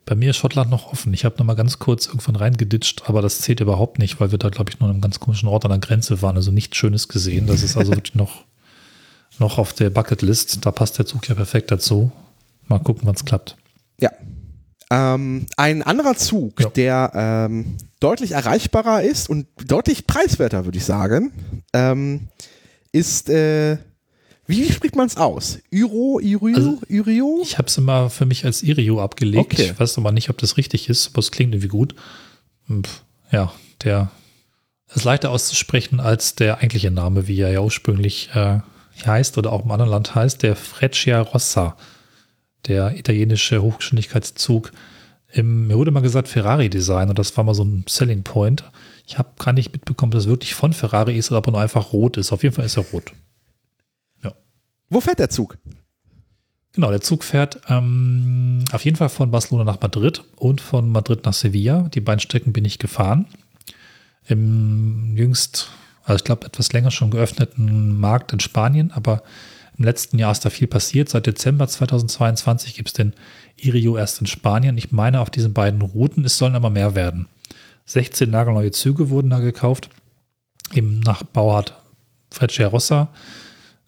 [0.06, 1.14] Bei mir ist Schottland noch offen.
[1.14, 4.38] Ich habe noch mal ganz kurz irgendwann reingeditscht, aber das zählt überhaupt nicht, weil wir
[4.38, 6.36] da, glaube ich, nur an einem ganz komischen Ort an der Grenze waren.
[6.36, 7.46] Also nichts Schönes gesehen.
[7.46, 8.44] Das ist also wirklich noch,
[9.38, 10.64] noch auf der Bucketlist.
[10.66, 12.12] Da passt der Zug ja perfekt dazu.
[12.68, 13.56] Mal gucken, wann es klappt.
[13.98, 14.10] Ja.
[14.90, 16.68] Ähm, ein anderer Zug, Ja.
[16.68, 21.32] der ähm, deutlich erreichbarer ist und deutlich preiswerter, würde ich sagen,
[21.72, 22.28] ähm,
[22.92, 23.78] ist, äh,
[24.46, 25.59] wie spricht man es aus?
[25.70, 27.40] Iro, Irio, Also, Irio?
[27.42, 29.52] Ich habe es immer für mich als Irio abgelegt.
[29.52, 29.70] Okay.
[29.72, 31.94] Ich weiß aber nicht, ob das richtig ist, aber es klingt irgendwie gut.
[32.70, 33.52] Pff, Ja,
[33.83, 34.11] der
[34.94, 38.61] ist leichter auszusprechen als der eigentliche Name, wie er ja ursprünglich äh,
[39.04, 41.76] heißt oder auch im anderen Land heißt, der Freccia Rossa,
[42.66, 44.70] der italienische Hochgeschwindigkeitszug
[45.33, 48.62] im, mir wurde mal gesagt, Ferrari-Design und das war mal so ein Selling Point.
[49.07, 51.61] Ich habe gar nicht mitbekommen, dass es wirklich von Ferrari ist oder ob er nur
[51.61, 52.33] einfach rot ist.
[52.33, 53.12] Auf jeden Fall ist er rot.
[54.94, 55.59] Wo fährt der Zug?
[56.72, 61.24] Genau, der Zug fährt ähm, auf jeden Fall von Barcelona nach Madrid und von Madrid
[61.24, 61.88] nach Sevilla.
[61.92, 63.26] Die beiden Strecken bin ich gefahren.
[64.28, 65.72] Im jüngst,
[66.04, 69.24] also ich glaube, etwas länger schon geöffneten Markt in Spanien, aber
[69.76, 71.09] im letzten Jahr ist da viel passiert.
[71.09, 73.14] Seit Dezember 2022 gibt es den
[73.57, 74.78] Irio erst in Spanien.
[74.78, 77.26] Ich meine, auf diesen beiden Routen, es sollen aber mehr werden.
[77.87, 79.90] 16 nagelneue Züge wurden da gekauft,
[80.72, 81.83] eben nach Bauart
[82.30, 82.68] Freccia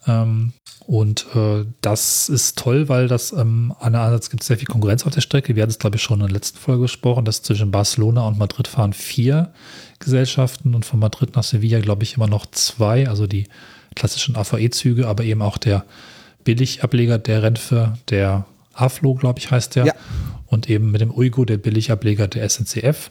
[0.07, 0.53] Ähm,
[0.87, 5.12] und äh, das ist toll, weil das ähm, einerseits gibt es sehr viel Konkurrenz auf
[5.12, 5.57] der Strecke.
[5.57, 8.38] Wir hatten es, glaube ich, schon in der letzten Folge gesprochen, dass zwischen Barcelona und
[8.38, 9.53] Madrid fahren vier
[9.99, 13.49] Gesellschaften und von Madrid nach Sevilla, glaube ich, immer noch zwei, also die
[13.97, 15.85] klassischen AVE-Züge, aber eben auch der
[16.45, 19.87] Billigableger der Renfe, der AFLO, glaube ich, heißt der.
[19.87, 19.95] Ja.
[20.47, 23.11] Und eben mit dem Uigo, der Billigableger der SNCF.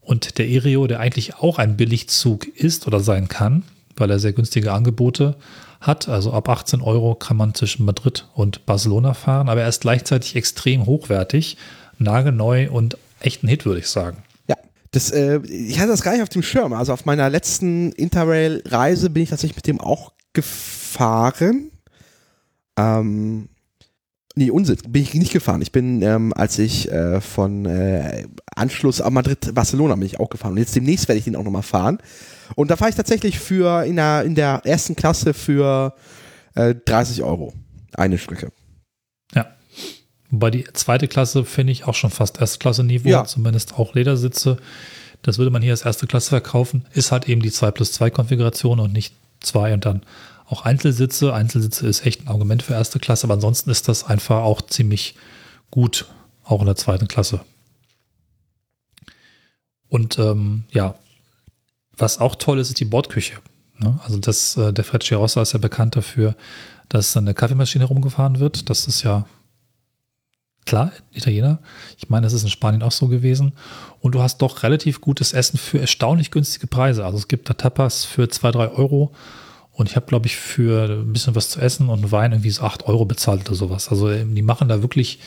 [0.00, 3.64] Und der Irio, der eigentlich auch ein Billigzug ist oder sein kann,
[3.96, 5.36] weil er sehr günstige Angebote hat.
[5.86, 10.34] Also ab 18 Euro kann man zwischen Madrid und Barcelona fahren, aber er ist gleichzeitig
[10.34, 11.56] extrem hochwertig,
[11.98, 14.24] nagelneu und echt ein Hit, würde ich sagen.
[14.48, 14.56] Ja,
[14.90, 16.72] das, äh, ich hatte das gar nicht auf dem Schirm.
[16.72, 21.70] Also auf meiner letzten Interrail-Reise bin ich tatsächlich mit dem auch gefahren.
[22.76, 23.48] Ähm,
[24.38, 25.62] Nee, Unsinn, bin ich nicht gefahren.
[25.62, 30.52] Ich bin, ähm, als ich äh, von äh, Anschluss an Madrid-Barcelona bin ich auch gefahren.
[30.52, 31.98] Und jetzt demnächst werde ich den auch nochmal fahren.
[32.54, 35.94] Und da fahre ich tatsächlich für in der, in der ersten Klasse für
[36.54, 37.54] äh, 30 Euro.
[37.94, 38.52] Eine Strecke.
[39.34, 39.46] Ja.
[40.30, 43.24] Wobei die zweite Klasse finde ich auch schon fast Erstklasse-Niveau, ja.
[43.24, 44.58] zumindest auch Ledersitze.
[45.22, 46.84] Das würde man hier als erste Klasse verkaufen.
[46.92, 50.02] Ist halt eben die 2 plus 2 Konfiguration und nicht 2 und dann
[50.48, 51.34] auch Einzelsitze.
[51.34, 55.14] Einzelsitze ist echt ein Argument für erste Klasse, aber ansonsten ist das einfach auch ziemlich
[55.70, 56.06] gut,
[56.44, 57.40] auch in der zweiten Klasse.
[59.88, 60.96] Und ähm, ja,
[61.96, 63.36] was auch toll ist, ist die Bordküche.
[63.78, 63.98] Ne?
[64.04, 66.34] Also das, äh, der Fred Chirossa ist ja bekannt dafür,
[66.88, 68.70] dass eine Kaffeemaschine rumgefahren wird.
[68.70, 69.26] Das ist ja
[70.64, 71.60] klar, Italiener.
[71.98, 73.52] Ich meine, das ist in Spanien auch so gewesen.
[74.00, 77.04] Und du hast doch relativ gutes Essen für erstaunlich günstige Preise.
[77.04, 79.12] Also es gibt da Tapas für zwei, drei Euro
[79.76, 82.62] und ich habe, glaube ich, für ein bisschen was zu essen und Wein irgendwie so
[82.62, 83.90] 8 Euro bezahlt oder sowas.
[83.90, 85.18] Also ähm, die machen da wirklich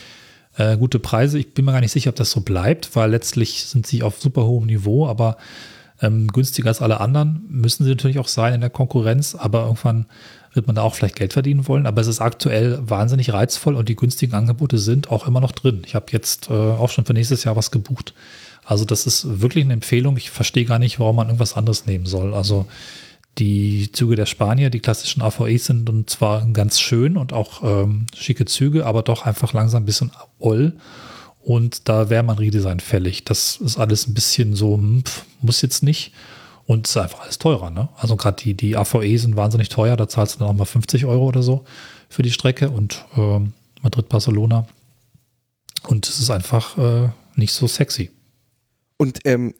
[0.56, 1.38] äh, gute Preise.
[1.38, 4.20] Ich bin mir gar nicht sicher, ob das so bleibt, weil letztlich sind sie auf
[4.20, 5.36] super hohem Niveau, aber
[6.02, 10.06] ähm, günstiger als alle anderen müssen sie natürlich auch sein in der Konkurrenz, aber irgendwann
[10.52, 11.86] wird man da auch vielleicht Geld verdienen wollen.
[11.86, 15.82] Aber es ist aktuell wahnsinnig reizvoll und die günstigen Angebote sind auch immer noch drin.
[15.86, 18.14] Ich habe jetzt äh, auch schon für nächstes Jahr was gebucht.
[18.64, 20.16] Also das ist wirklich eine Empfehlung.
[20.16, 22.34] Ich verstehe gar nicht, warum man irgendwas anderes nehmen soll.
[22.34, 22.66] Also
[23.38, 28.06] die Züge der Spanier, die klassischen AVEs sind und zwar ganz schön und auch ähm,
[28.14, 30.76] schicke Züge, aber doch einfach langsam ein bisschen oll.
[31.42, 33.24] Und da wäre man Redesign fällig.
[33.24, 36.12] Das ist alles ein bisschen so, hm, pf, muss jetzt nicht.
[36.66, 37.70] Und es ist einfach alles teurer.
[37.70, 37.88] Ne?
[37.96, 39.96] Also gerade die, die AVE sind wahnsinnig teuer.
[39.96, 41.64] Da zahlst du dann auch mal 50 Euro oder so
[42.08, 43.40] für die Strecke und äh,
[43.82, 44.66] Madrid-Barcelona.
[45.88, 48.10] Und es ist einfach äh, nicht so sexy.
[48.98, 49.54] Und ähm,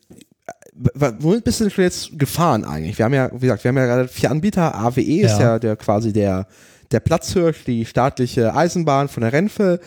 [0.95, 2.99] womit bist du denn jetzt gefahren eigentlich?
[2.99, 4.75] Wir haben ja, wie gesagt, wir haben ja gerade vier Anbieter.
[4.75, 5.27] AWE ja.
[5.27, 6.47] ist ja der quasi der,
[6.91, 9.81] der Platzhirsch, die staatliche Eisenbahn von der Renfe.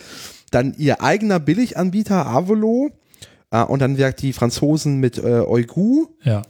[0.52, 2.92] Dann ihr eigener Billiganbieter Avolo.
[3.52, 6.08] Äh, und dann wie gesagt, die Franzosen mit äh, Eugu.
[6.24, 6.44] Ja.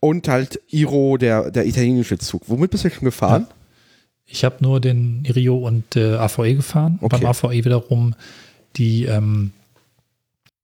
[0.00, 2.42] Und halt Iro, der, der italienische Zug.
[2.46, 3.46] Womit bist du schon gefahren?
[3.48, 3.54] Ja.
[4.32, 6.98] Ich habe nur den Irio und äh, AVE gefahren.
[7.02, 7.18] Okay.
[7.20, 8.14] Beim AVE wiederum
[8.76, 9.50] die ähm,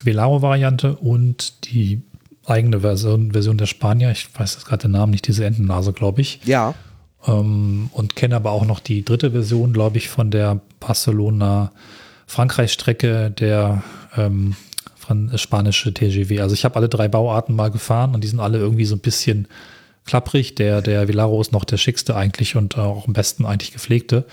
[0.02, 2.00] Velaro-Variante und die
[2.46, 4.12] eigene Version, Version der Spanier.
[4.12, 6.38] Ich weiß jetzt gerade den Namen nicht, diese Entennase, glaube ich.
[6.44, 6.76] Ja.
[7.26, 13.82] Ähm, und kenne aber auch noch die dritte Version, glaube ich, von der Barcelona-Frankreich-Strecke der
[14.16, 14.56] ähm,
[15.36, 16.40] spanische TGW.
[16.40, 19.00] Also ich habe alle drei Bauarten mal gefahren und die sind alle irgendwie so ein
[19.00, 19.46] bisschen
[20.04, 20.54] klapprig.
[20.54, 24.24] Der, der Vilaro ist noch der schickste eigentlich und auch am besten eigentlich gepflegte.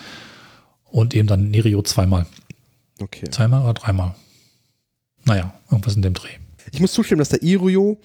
[0.86, 2.28] Und eben dann Nirio zweimal.
[3.00, 3.28] Okay.
[3.32, 4.14] Zweimal oder dreimal?
[5.26, 6.38] Naja, irgendwas in dem Dreh
[6.74, 7.98] ich muss zustimmen, dass der Irio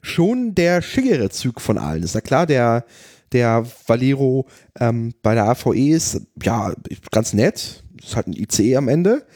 [0.00, 2.14] schon der schickere Zug von allen ist.
[2.14, 2.84] Na klar, der,
[3.32, 4.46] der Valero
[4.80, 6.72] ähm, bei der AVE ist ja
[7.10, 7.82] ganz nett.
[8.02, 9.26] Ist halt ein ICE am Ende.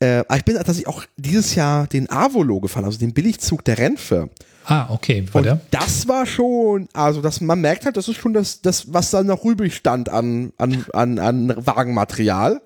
[0.00, 3.78] Äh, aber ich bin tatsächlich auch dieses Jahr den Avolo gefahren, also den Billigzug der
[3.78, 4.28] Renfe.
[4.64, 5.24] Ah, okay.
[5.32, 5.60] War der?
[5.70, 9.22] Das war schon, also das, man merkt halt, das ist schon das, das was da
[9.22, 12.60] noch übrig stand an, an, an, an Wagenmaterial.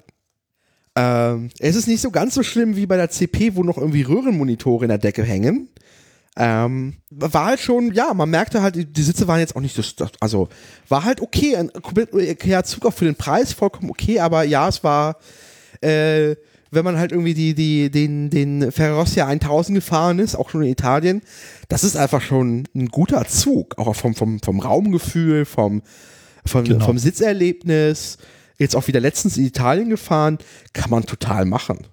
[1.01, 4.03] Ähm, es ist nicht so ganz so schlimm wie bei der CP, wo noch irgendwie
[4.03, 5.69] Röhrenmonitore in der Decke hängen.
[6.37, 9.83] Ähm, war halt schon, ja, man merkte halt, die, Sitze waren jetzt auch nicht so,
[10.21, 10.49] also
[10.89, 14.69] war halt okay, ein komplett okayer Zug auch für den Preis, vollkommen okay, aber ja,
[14.69, 15.17] es war,
[15.81, 16.37] äh,
[16.71, 20.69] wenn man halt irgendwie die, die, den, den Ferrossia 1000 gefahren ist, auch schon in
[20.69, 21.23] Italien,
[21.69, 25.83] das ist einfach schon ein guter Zug, auch vom, vom, vom Raumgefühl, vom,
[26.47, 26.85] vom, Genau.
[26.85, 28.19] vom Sitzerlebnis,
[28.61, 30.39] jetzt auch wieder letztens in Italien gefahren,
[30.73, 31.87] kann man total machen.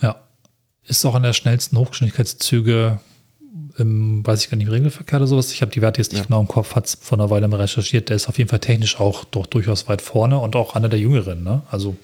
[0.00, 0.16] Ja.
[0.84, 3.00] Ist auch an der schnellsten Hochgeschwindigkeitszüge
[3.78, 5.52] im, weiß ich gar nicht, im Regelverkehr oder sowas.
[5.52, 6.26] Ich habe die Werte jetzt nicht Ja.
[6.26, 8.08] genau im Kopf, hat vor einer Weile mal recherchiert.
[8.08, 10.98] Der ist auf jeden Fall technisch auch doch durchaus weit vorne und auch einer der
[10.98, 11.42] Jüngeren.
[11.42, 11.62] Ne?
[11.70, 11.96] Also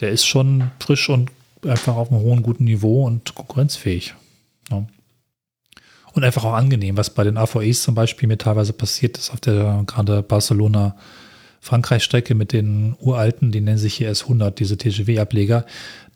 [0.00, 1.30] der ist schon frisch und
[1.64, 4.14] einfach auf einem hohen, guten Niveau und konkurrenzfähig.
[4.70, 4.86] Ja.
[6.12, 9.40] Und einfach auch angenehm, was bei den AVEs zum Beispiel mir teilweise passiert ist auf
[9.40, 10.96] der gerade Barcelona
[11.64, 15.64] Frankreich-Strecke mit den uralten, die nennen sich hier S100, diese TGW-Ableger.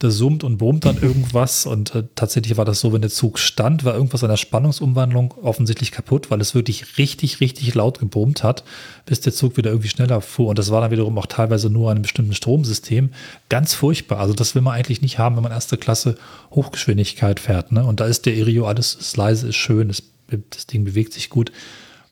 [0.01, 3.39] Da summt und brummt dann irgendwas und äh, tatsächlich war das so, wenn der Zug
[3.39, 8.43] stand, war irgendwas an der Spannungsumwandlung offensichtlich kaputt, weil es wirklich richtig, richtig laut gebrummt
[8.43, 8.65] hat,
[9.07, 10.49] bis der Zug wieder irgendwie schneller fuhr.
[10.49, 13.11] Und das war dann wiederum auch teilweise nur an einem bestimmten Stromsystem.
[13.49, 14.19] Ganz furchtbar.
[14.19, 16.17] Also das will man eigentlich nicht haben, wenn man erste Klasse
[16.51, 17.71] Hochgeschwindigkeit fährt.
[17.71, 17.85] Ne?
[17.85, 20.03] Und da ist der Irio, alles ist leise, ist schön, das,
[20.51, 21.53] das Ding bewegt sich gut.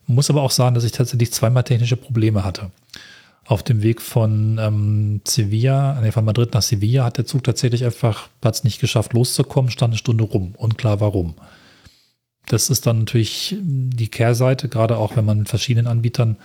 [0.07, 2.71] Muss aber auch sagen, dass ich tatsächlich zweimal technische Probleme hatte.
[3.47, 7.85] Auf dem Weg von ähm, Sevilla, nee, von Madrid nach Sevilla hat der Zug tatsächlich
[7.85, 10.55] einfach, hat nicht geschafft loszukommen, stand eine Stunde rum.
[10.57, 11.35] Unklar warum.
[12.47, 16.37] Das ist dann natürlich die Kehrseite, gerade auch wenn man mit verschiedenen Anbietern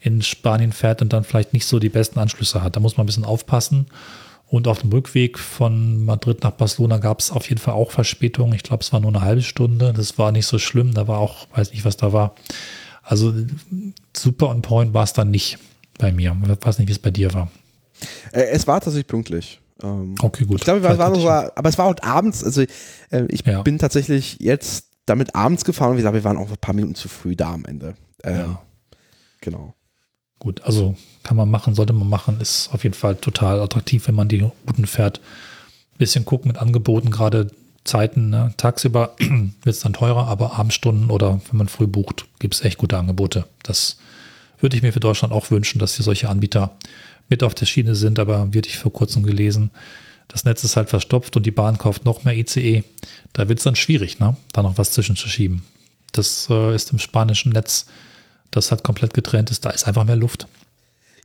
[0.00, 2.76] in Spanien fährt und dann vielleicht nicht so die besten Anschlüsse hat.
[2.76, 3.86] Da muss man ein bisschen aufpassen.
[4.46, 8.54] Und auf dem Rückweg von Madrid nach Barcelona gab es auf jeden Fall auch Verspätungen.
[8.54, 9.92] Ich glaube, es war nur eine halbe Stunde.
[9.92, 10.94] Das war nicht so schlimm.
[10.94, 12.34] Da war auch, weiß nicht, was da war.
[13.02, 13.34] Also
[14.16, 15.58] super on point war es dann nicht
[15.98, 16.36] bei mir.
[16.42, 17.50] Ich weiß nicht, wie es bei dir war.
[18.32, 19.60] Äh, es war tatsächlich pünktlich.
[19.82, 20.58] Ähm, Okay, gut.
[20.58, 23.62] Ich glaube, wir waren ich- so, aber es war auch abends, also äh, ich Ja.
[23.62, 26.94] bin tatsächlich jetzt damit abends gefahren und wie gesagt, wir waren auch ein paar Minuten
[26.94, 27.94] zu früh da am Ende.
[28.24, 28.62] Ähm, Ja.
[29.40, 29.74] Genau.
[30.40, 34.14] Gut, also kann man machen, sollte man machen, ist auf jeden Fall total attraktiv, wenn
[34.14, 35.20] man die Routen fährt.
[35.96, 37.50] Bisschen gucken mit Angeboten, gerade
[37.84, 38.52] Zeiten, ne?
[38.56, 42.78] tagsüber wird es dann teurer, aber Abendstunden oder wenn man früh bucht, gibt es echt
[42.78, 43.46] gute Angebote.
[43.62, 43.96] Das
[44.60, 46.76] würde ich mir für Deutschland auch wünschen, dass hier solche Anbieter
[47.28, 49.70] mit auf der Schiene sind, aber wird ich vor kurzem gelesen,
[50.28, 52.84] das Netz ist halt verstopft und die Bahn kauft noch mehr ICE.
[53.32, 54.36] Da wird es dann schwierig, ne?
[54.52, 55.62] da noch was zwischenzuschieben.
[56.12, 57.86] Das äh, ist im spanischen Netz,
[58.50, 60.46] das halt komplett getrennt ist, da ist einfach mehr Luft.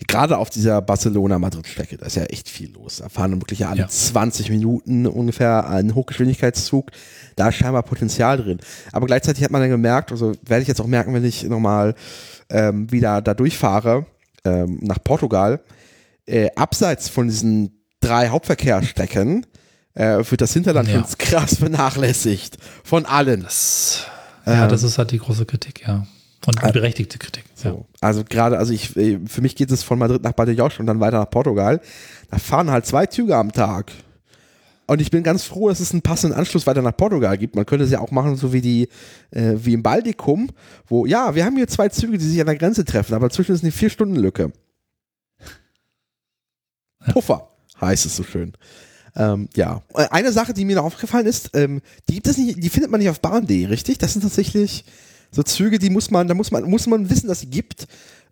[0.08, 2.98] Gerade auf dieser Barcelona-Madrid-Strecke, da ist ja echt viel los.
[2.98, 3.88] Da fahren dann wirklich alle Ja.
[3.88, 6.92] 20 Minuten ungefähr ein Hochgeschwindigkeitszug.
[7.36, 8.60] Da ist scheinbar Potenzial drin.
[8.92, 11.96] Aber gleichzeitig hat man dann gemerkt, also werde ich jetzt auch merken, wenn ich nochmal
[12.50, 14.06] ähm, wieder da durchfahre,
[14.46, 15.62] ähm, nach Portugal,
[16.26, 19.46] äh, abseits von diesen drei Hauptverkehrsstrecken,
[19.96, 21.06] äh, wird das Hinterland Ja.
[21.18, 22.58] krass vernachlässigt.
[22.84, 23.44] Von allen.
[23.44, 24.06] Das,
[24.46, 26.06] ja, Ähm, das ist halt die große Kritik, ja.
[26.46, 27.46] Und die berechtigte Kritik.
[27.64, 27.72] Ja.
[27.72, 27.86] So.
[28.02, 31.00] Also gerade, also ich, äh, für mich geht es von Madrid nach Badajoz und dann
[31.00, 31.80] weiter nach Portugal.
[32.30, 33.92] Da fahren halt zwei Züge am Tag.
[34.86, 37.56] Und ich bin ganz froh, dass es einen passenden Anschluss weiter nach Portugal gibt.
[37.56, 38.90] Man könnte es ja auch machen, so wie die,
[39.32, 40.50] äh, wie im Baltikum,
[40.88, 43.56] wo, ja, wir haben hier zwei Züge, die sich an der Grenze treffen, aber zwischen
[43.56, 44.52] ist eine Vier-Stunden-Lücke.
[47.12, 48.54] Puffer, heißt es so schön.
[49.16, 49.82] Ähm, ja.
[49.94, 52.92] Äh, Eine Sache, die mir noch aufgefallen ist, ähm, die gibt es nicht, die findet
[52.92, 54.00] man nicht auf Bahn.de, richtig?
[54.00, 54.86] Das sind tatsächlich
[55.34, 57.88] so Züge, die muss man, da muss man, muss man wissen, dass sie gibt.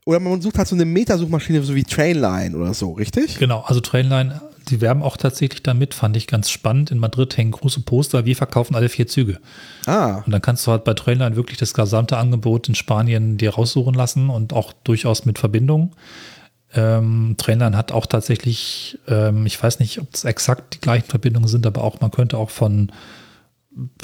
[0.05, 3.37] Oder man sucht halt so eine Metasuchmaschine, so wie Trainline oder so, richtig?
[3.37, 6.89] Genau, also Trainline, die werben auch tatsächlich damit, fand ich ganz spannend.
[6.89, 9.39] In Madrid hängen große Poster, wir verkaufen alle vier Züge.
[9.85, 13.51] Ah, Und dann kannst du halt bei Trainline wirklich das gesamte Angebot in Spanien dir
[13.53, 15.91] raussuchen lassen und auch durchaus mit Verbindung.
[16.73, 21.49] Ähm, Trainline hat auch tatsächlich, ähm, ich weiß nicht, ob es exakt die gleichen Verbindungen
[21.49, 22.91] sind, aber auch man könnte auch von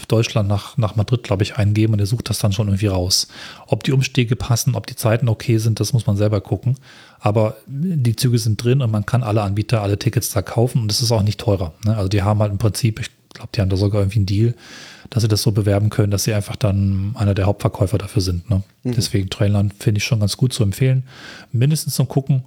[0.08, 3.28] Deutschland nach, nach Madrid, glaube ich, eingeben und er sucht das dann schon irgendwie raus.
[3.68, 6.76] Ob die Umstiege passen, ob die Zeiten okay sind, das muss man selber gucken.
[7.20, 10.92] Aber die Züge sind drin und man kann alle Anbieter, alle Tickets da kaufen und
[10.92, 11.74] es ist auch nicht teurer.
[11.86, 11.98] Ne?
[11.98, 14.56] Also die haben halt im Prinzip, ich glaube, die haben da sogar irgendwie einen Deal,
[15.10, 18.50] dass sie das so bewerben können, dass sie einfach dann einer der Hauptverkäufer dafür sind.
[18.50, 18.64] Ne?
[18.84, 21.04] Deswegen Trainline finde ich schon ganz gut zu empfehlen.
[21.52, 22.44] Mindestens zum Gucken.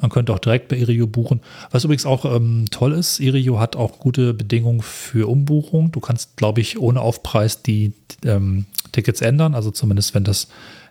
[0.00, 1.40] Man könnte auch direkt bei Irio buchen.
[1.70, 5.92] Was übrigens auch ähm, toll ist, Irio hat auch gute Bedingungen für Umbuchung.
[5.92, 7.92] Du kannst, glaube ich, ohne Aufpreis die
[8.24, 9.54] ähm, Tickets ändern.
[9.54, 10.48] Also zumindest, wenn das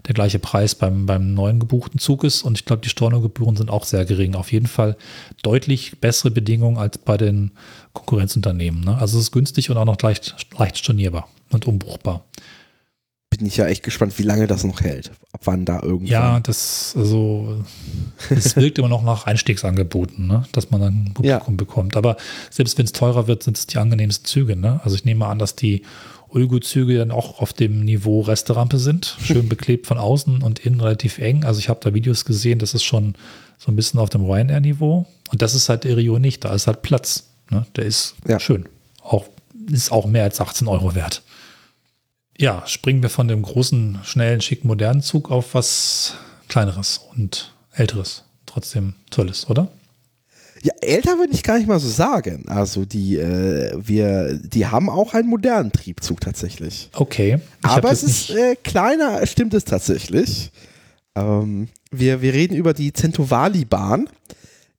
[0.08, 2.44] der gleiche Preis beim, beim neuen gebuchten Zug ist.
[2.44, 4.36] Und ich glaube, die Stornogebühren sind auch sehr gering.
[4.36, 4.96] Auf jeden Fall
[5.44, 7.52] deutlich bessere Bedingungen als bei den
[7.94, 8.82] Konkurrenzunternehmen.
[8.84, 8.98] Ne?
[8.98, 12.24] Also es ist günstig und auch noch leicht, leicht stornierbar und umbuchbar.
[13.40, 15.12] Bin ich ja echt gespannt, wie lange das noch hält.
[15.32, 16.08] Ab wann da irgendwann.
[16.08, 17.64] Ja, das, also,
[18.30, 20.44] es wirkt immer noch nach Einstiegsangeboten, ne?
[20.52, 21.96] dass man dann ein Publikum bekommt.
[21.96, 22.18] Aber
[22.52, 24.58] selbst wenn es teurer wird, sind es die angenehmsten Züge.
[24.58, 24.82] Ne?
[24.84, 25.84] Also ich nehme an, dass die
[26.28, 29.18] Ulgu-Züge dann auch auf dem Niveau Resterampe sind.
[29.24, 31.46] Schön beklebt von außen und innen relativ eng.
[31.46, 33.16] Also ich habe da Videos gesehen, das ist schon
[33.58, 35.08] so ein bisschen auf dem Ryanair-Niveau.
[35.32, 36.44] Und das ist halt Rio nicht.
[36.44, 37.30] Da ist halt Platz.
[37.50, 37.66] Ne?
[37.78, 38.38] Der ist ja.
[38.38, 38.68] schön.
[39.02, 39.26] Auch,
[39.72, 41.24] ist auch mehr als 18 Euro wert.
[42.40, 46.16] Ja, springen wir von dem großen, schnellen, schicken, modernen Zug auf was
[46.48, 48.24] kleineres und älteres.
[48.46, 49.68] Trotzdem tolles, oder?
[50.62, 52.46] Ja, älter würde ich gar nicht mal so sagen.
[52.48, 56.90] Also die, äh, wir, die haben auch einen modernen Triebzug tatsächlich.
[56.94, 57.40] Okay.
[57.62, 60.52] Aber es ist äh, kleiner, stimmt es tatsächlich.
[61.16, 64.08] Ähm, wir, wir reden über die Centovali-Bahn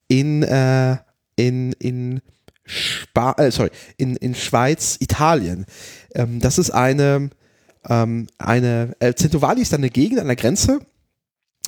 [0.08, 0.96] in, äh,
[1.36, 2.20] in, in,
[2.64, 5.66] Spa äh, sorry, in, in Schweiz, Italien.
[6.14, 7.30] Ähm, das ist eine,
[7.88, 10.80] ähm, eine äh, Centovali ist eine Gegend an der Grenze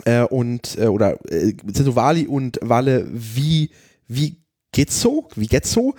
[0.05, 3.71] äh, und äh, oder äh, Centovali und Valle wie
[4.09, 5.95] wie Gezzo, wie Gezzo.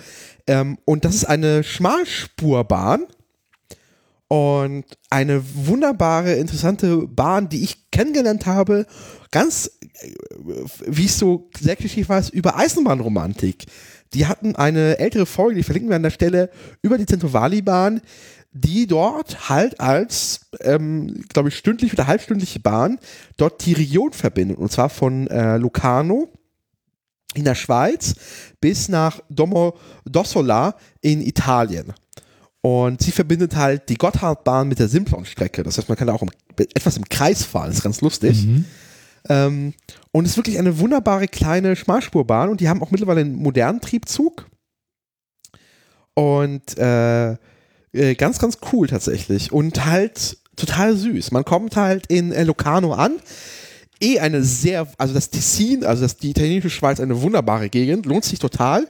[0.47, 3.05] Ähm, und das ist eine Schmalspurbahn
[4.27, 8.87] und eine wunderbare, interessante Bahn, die ich kennengelernt habe,
[9.29, 10.11] ganz, äh,
[10.87, 13.65] wie es so sehr klischee war, über Eisenbahnromantik.
[14.13, 16.49] Die hatten eine ältere Folge, die verlinken wir an der Stelle,
[16.81, 18.01] über die Centrovali-Bahn,
[18.53, 22.99] die dort halt als, ähm, glaube ich, stündliche oder halbstündliche Bahn
[23.37, 24.57] dort die Region verbindet.
[24.57, 26.31] Und zwar von äh, Locarno
[27.33, 28.15] in der Schweiz
[28.61, 31.93] bis nach Domodossola in Italien.
[32.61, 35.63] Und sie verbindet halt die Gotthardbahn mit der Simplon-Strecke.
[35.63, 37.67] Das heißt, man kann da auch im, etwas im Kreis fahren.
[37.67, 38.45] Das ist ganz lustig.
[38.45, 38.65] Mhm.
[39.29, 39.73] Ähm,
[40.11, 43.81] und es ist wirklich eine wunderbare kleine Schmalspurbahn und die haben auch mittlerweile einen modernen
[43.81, 44.47] Triebzug.
[46.13, 47.35] Und äh,
[47.93, 49.51] äh, ganz, ganz cool tatsächlich.
[49.51, 51.31] Und halt total süß.
[51.31, 53.13] Man kommt halt in äh, Locarno an
[54.01, 58.25] eh eine sehr, also das Tessin, also das, die italienische Schweiz, eine wunderbare Gegend, lohnt
[58.25, 58.87] sich total.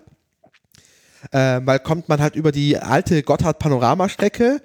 [1.32, 4.62] Äh, weil kommt man halt über die alte Gotthard-Panoramastrecke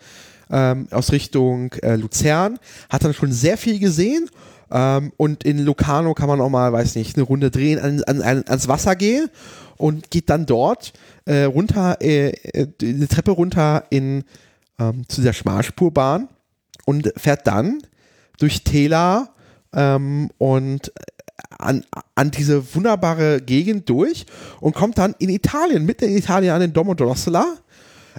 [0.51, 4.29] ähm, aus Richtung äh, Luzern, hat dann schon sehr viel gesehen.
[4.70, 8.22] Ähm, und in Locarno kann man auch mal, weiß nicht, eine Runde drehen, an, an,
[8.22, 9.31] an, ans Wasser gehen
[9.79, 10.93] und geht dann dort
[11.25, 14.25] äh, runter, äh, äh eine Treppe runter in,
[14.79, 16.29] ähm, zu der Schmalspurbahn
[16.85, 17.79] und fährt dann
[18.38, 19.31] durch Täler
[19.73, 20.93] ähm, und
[21.59, 24.27] an, an diese wunderbare Gegend durch
[24.61, 27.57] und kommt dann in Italien, mitten in Italien an den Domodossola.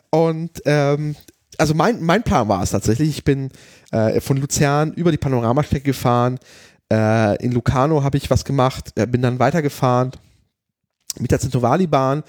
[0.09, 1.15] Und ähm,
[1.57, 3.49] also mein, mein Plan war es tatsächlich, ich bin
[3.91, 6.39] äh, von Luzern über die Panoramastrecke gefahren.
[6.91, 10.11] Äh, in Lucano habe ich was gemacht, äh, bin dann weitergefahren
[11.17, 12.23] mit der Centovali-Bahn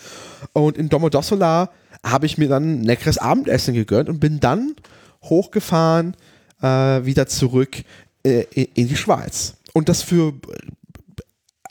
[0.52, 1.70] und in Domodossola
[2.04, 4.74] habe ich mir dann ein leckeres Abendessen gegönnt und bin dann
[5.22, 6.16] hochgefahren
[6.62, 6.66] äh,
[7.04, 7.76] wieder zurück
[8.22, 9.54] äh, in die Schweiz.
[9.72, 10.32] Und das für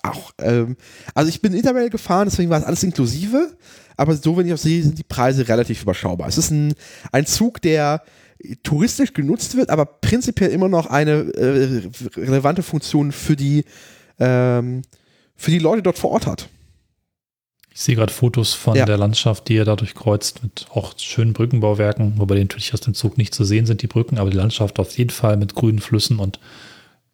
[0.03, 0.77] auch, ähm,
[1.13, 3.51] also ich bin Interrail gefahren, deswegen war es alles inklusive,
[3.97, 6.27] aber so, wenn ich auch sehe, sind die Preise relativ überschaubar.
[6.27, 6.73] Es ist ein,
[7.11, 8.01] ein Zug, der
[8.63, 11.81] touristisch genutzt wird, aber prinzipiell immer noch eine äh,
[12.15, 13.65] relevante Funktion für die,
[14.19, 14.83] ähm,
[15.35, 16.49] für die Leute dort vor Ort hat.
[17.71, 18.85] Ich sehe gerade Fotos von ja.
[18.85, 22.93] der Landschaft, die er dadurch kreuzt, mit auch schönen Brückenbauwerken, wobei die natürlich aus dem
[22.93, 25.79] Zug nicht zu sehen sind, die Brücken, aber die Landschaft auf jeden Fall mit grünen
[25.79, 26.39] Flüssen und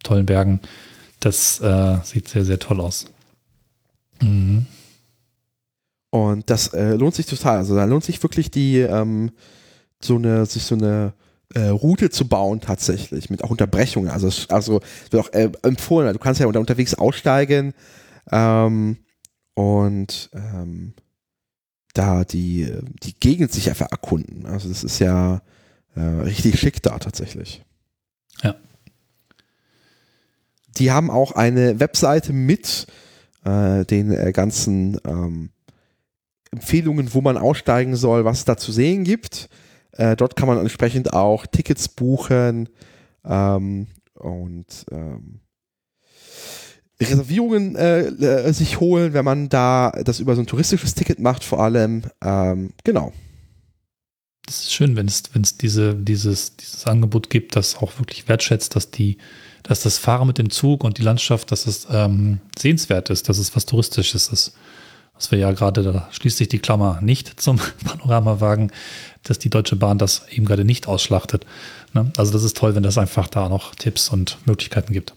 [0.03, 0.61] tollen Bergen.
[1.19, 3.05] Das äh, sieht sehr, sehr toll aus.
[4.21, 4.65] Mhm.
[6.09, 7.57] Und das äh, lohnt sich total.
[7.57, 9.31] Also da lohnt sich wirklich die, ähm,
[10.01, 11.13] so eine, sich so eine
[11.53, 14.09] äh, Route zu bauen tatsächlich, mit auch Unterbrechungen.
[14.09, 17.73] Also, also es wird auch äh, empfohlen, du kannst ja unterwegs aussteigen,
[18.31, 18.97] ähm,
[19.55, 20.93] und ähm,
[21.93, 22.71] da die,
[23.03, 24.45] die Gegend sich einfach erkunden.
[24.45, 25.41] Also das ist ja
[25.95, 27.63] äh, richtig schick da tatsächlich.
[28.43, 28.55] Ja.
[30.77, 32.85] Die haben auch eine Webseite mit
[33.45, 35.51] äh, den äh, ganzen ähm,
[36.51, 39.49] Empfehlungen, wo man aussteigen soll, was es da zu sehen gibt.
[39.93, 42.67] Äh, dort kann man entsprechend auch Tickets buchen
[43.23, 45.39] ähm, und ähm,
[47.01, 51.43] Reservierungen äh, äh, sich holen, wenn man da das über so ein touristisches Ticket macht,
[51.43, 52.03] vor allem.
[52.23, 53.11] Ähm, genau.
[54.45, 58.27] Das ist schön, wenn es, wenn es diese, dieses, dieses Angebot gibt, das auch wirklich
[58.29, 59.17] wertschätzt, dass die,
[59.63, 63.39] dass das Fahren mit dem Zug und die Landschaft, dass es ähm, sehenswert ist, dass
[63.39, 64.53] es was Touristisches ist.
[65.15, 68.71] Was wir ja gerade, da schließt sich die Klammer nicht zum Panoramawagen,
[69.23, 71.45] dass die Deutsche Bahn das eben gerade nicht ausschlachtet.
[71.93, 72.11] Ne?
[72.15, 75.13] Also das ist toll, wenn das einfach da noch Tipps und Möglichkeiten gibt.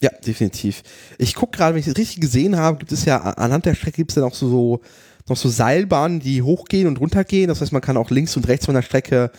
[0.00, 0.82] Ja, definitiv.
[1.18, 3.96] Ich gucke gerade, wenn ich das richtig gesehen habe, gibt es ja anhand der Strecke
[3.96, 4.80] gibt es ja noch so,
[5.28, 7.48] noch so Seilbahnen, die hochgehen und runtergehen.
[7.48, 9.32] Das heißt, man kann auch links und rechts von der Strecke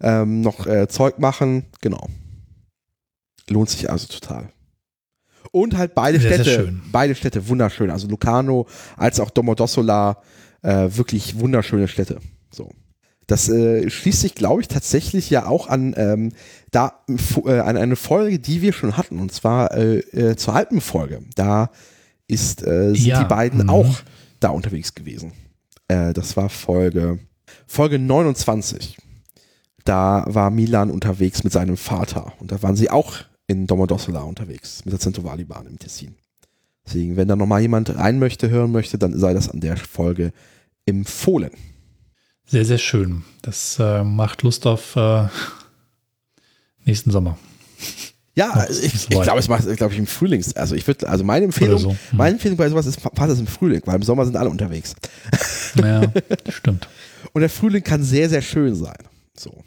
[0.00, 1.64] ähm, noch äh, Zeug machen.
[1.80, 2.08] Genau.
[3.48, 4.50] Lohnt sich also total.
[5.50, 7.90] Und halt beide sehr, Städte, sehr beide Städte wunderschön.
[7.90, 10.22] Also Lucano als auch Domodossola,
[10.62, 12.20] äh, wirklich wunderschöne Städte.
[12.50, 12.70] So.
[13.26, 16.32] Das äh, schließt sich, glaube ich, tatsächlich ja auch an, ähm,
[16.70, 17.00] da,
[17.44, 21.20] äh, an eine Folge, die wir schon hatten, und zwar äh, äh zur Alpenfolge.
[21.34, 21.70] Da
[22.26, 23.22] ist, äh, sind ja.
[23.22, 23.70] die beiden mhm.
[23.70, 23.96] auch
[24.40, 25.32] da unterwegs gewesen.
[25.88, 27.18] Äh, das war Folge,
[27.66, 28.98] Folge 29.
[29.84, 33.16] Da war Milan unterwegs mit seinem Vater und da waren sie auch
[33.46, 36.14] in Domodossola unterwegs mit der Centrovali-Bahn im Tessin.
[36.86, 40.32] Deswegen, wenn da nochmal jemand rein möchte, hören möchte, dann sei das an der Folge
[40.86, 41.50] empfohlen.
[42.46, 43.24] Sehr, sehr schön.
[43.42, 45.26] Das äh, macht Lust auf äh,
[46.84, 47.38] nächsten Sommer.
[48.36, 50.44] Ja, also ich, ich glaube, es macht, glaube ich, im Frühling.
[50.56, 51.96] Also ich würde, also meine Empfehlung, so.
[52.12, 54.96] meine Empfehlung bei sowas ist, fast es im Frühling, weil im Sommer sind alle unterwegs.
[55.76, 56.02] Ja,
[56.48, 56.88] stimmt.
[57.32, 58.98] Und der Frühling kann sehr, sehr schön sein.
[59.36, 59.62] So.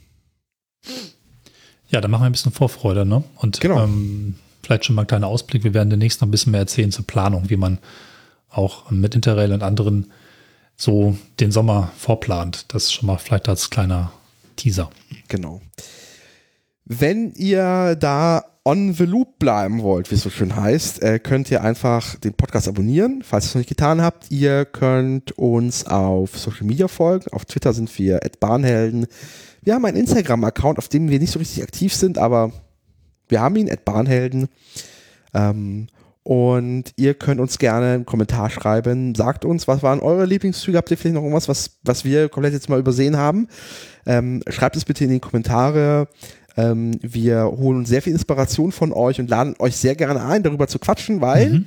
[1.90, 3.24] Ja, dann machen wir ein bisschen Vorfreude, ne?
[3.36, 3.84] Und genau.
[3.84, 5.64] ähm, vielleicht schon mal ein kleiner Ausblick.
[5.64, 7.80] Wir werden demnächst noch ein bisschen mehr erzählen zur Planung, wie man
[8.50, 10.12] auch mit Interrail und anderen
[10.78, 12.66] so den Sommer vorplant.
[12.74, 14.14] Das schon mal vielleicht als kleiner
[14.56, 14.90] Teaser.
[15.28, 15.62] Genau.
[16.86, 21.50] Wenn ihr da on the loop bleiben wollt, wie es so schön heißt, äh, könnt
[21.52, 24.30] ihr einfach den Podcast abonnieren, falls ihr es noch nicht getan habt.
[24.30, 27.32] Ihr könnt uns auf Social Media folgen.
[27.32, 29.08] Auf Twitter sind wir Bahnhelden.
[29.62, 32.52] Wir haben einen Instagram-Account, auf dem wir nicht so richtig aktiv sind, aber
[33.28, 34.48] wir haben ihn, Bahnhelden.
[35.34, 35.88] Ähm,
[36.28, 39.16] und ihr könnt uns gerne einen Kommentar schreiben.
[39.16, 40.78] Sagt uns, was waren eure Lieblingszüge?
[40.78, 43.48] Habt ihr vielleicht noch irgendwas, was, was wir komplett jetzt mal übersehen haben?
[44.06, 46.10] Ähm, schreibt es bitte in die Kommentare.
[46.58, 50.68] Ähm, wir holen sehr viel Inspiration von euch und laden euch sehr gerne ein, darüber
[50.68, 51.66] zu quatschen, weil mhm.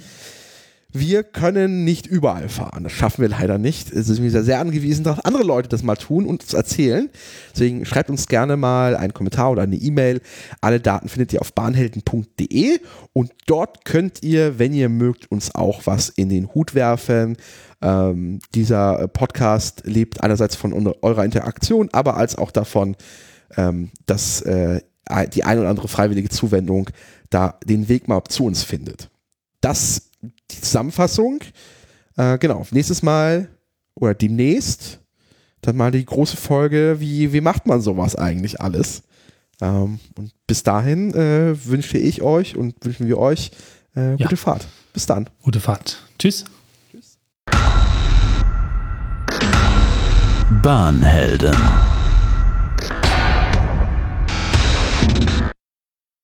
[0.93, 2.85] Wir können nicht überall fahren.
[2.85, 3.93] Das schaffen wir leider nicht.
[3.93, 7.09] Es ist sehr, sehr angewiesen, dass andere Leute das mal tun und uns erzählen.
[7.53, 10.21] Deswegen schreibt uns gerne mal einen Kommentar oder eine E-Mail.
[10.61, 12.81] Alle Daten findet ihr auf bahnhelden.de
[13.13, 17.37] und dort könnt ihr, wenn ihr mögt, uns auch was in den Hut werfen.
[17.83, 20.73] Ähm, dieser Podcast lebt einerseits von
[21.03, 22.97] eurer Interaktion, aber als auch davon,
[23.57, 24.81] ähm, dass äh,
[25.33, 26.91] die ein oder andere freiwillige Zuwendung
[27.31, 29.11] da den Weg mal zu uns findet.
[29.61, 31.41] Das die Zusammenfassung.
[32.17, 33.49] Äh, genau, nächstes Mal
[33.95, 35.01] oder demnächst
[35.63, 39.03] dann mal die große Folge, wie, wie macht man sowas eigentlich alles?
[39.61, 43.51] Ähm, und bis dahin äh, wünsche ich euch und wünschen wir euch
[43.95, 44.37] äh, gute ja.
[44.37, 44.67] Fahrt.
[44.93, 45.29] Bis dann.
[45.43, 46.03] Gute Fahrt.
[46.19, 46.45] Tschüss.
[46.91, 47.19] Tschüss.
[50.63, 51.57] Bahnhelden.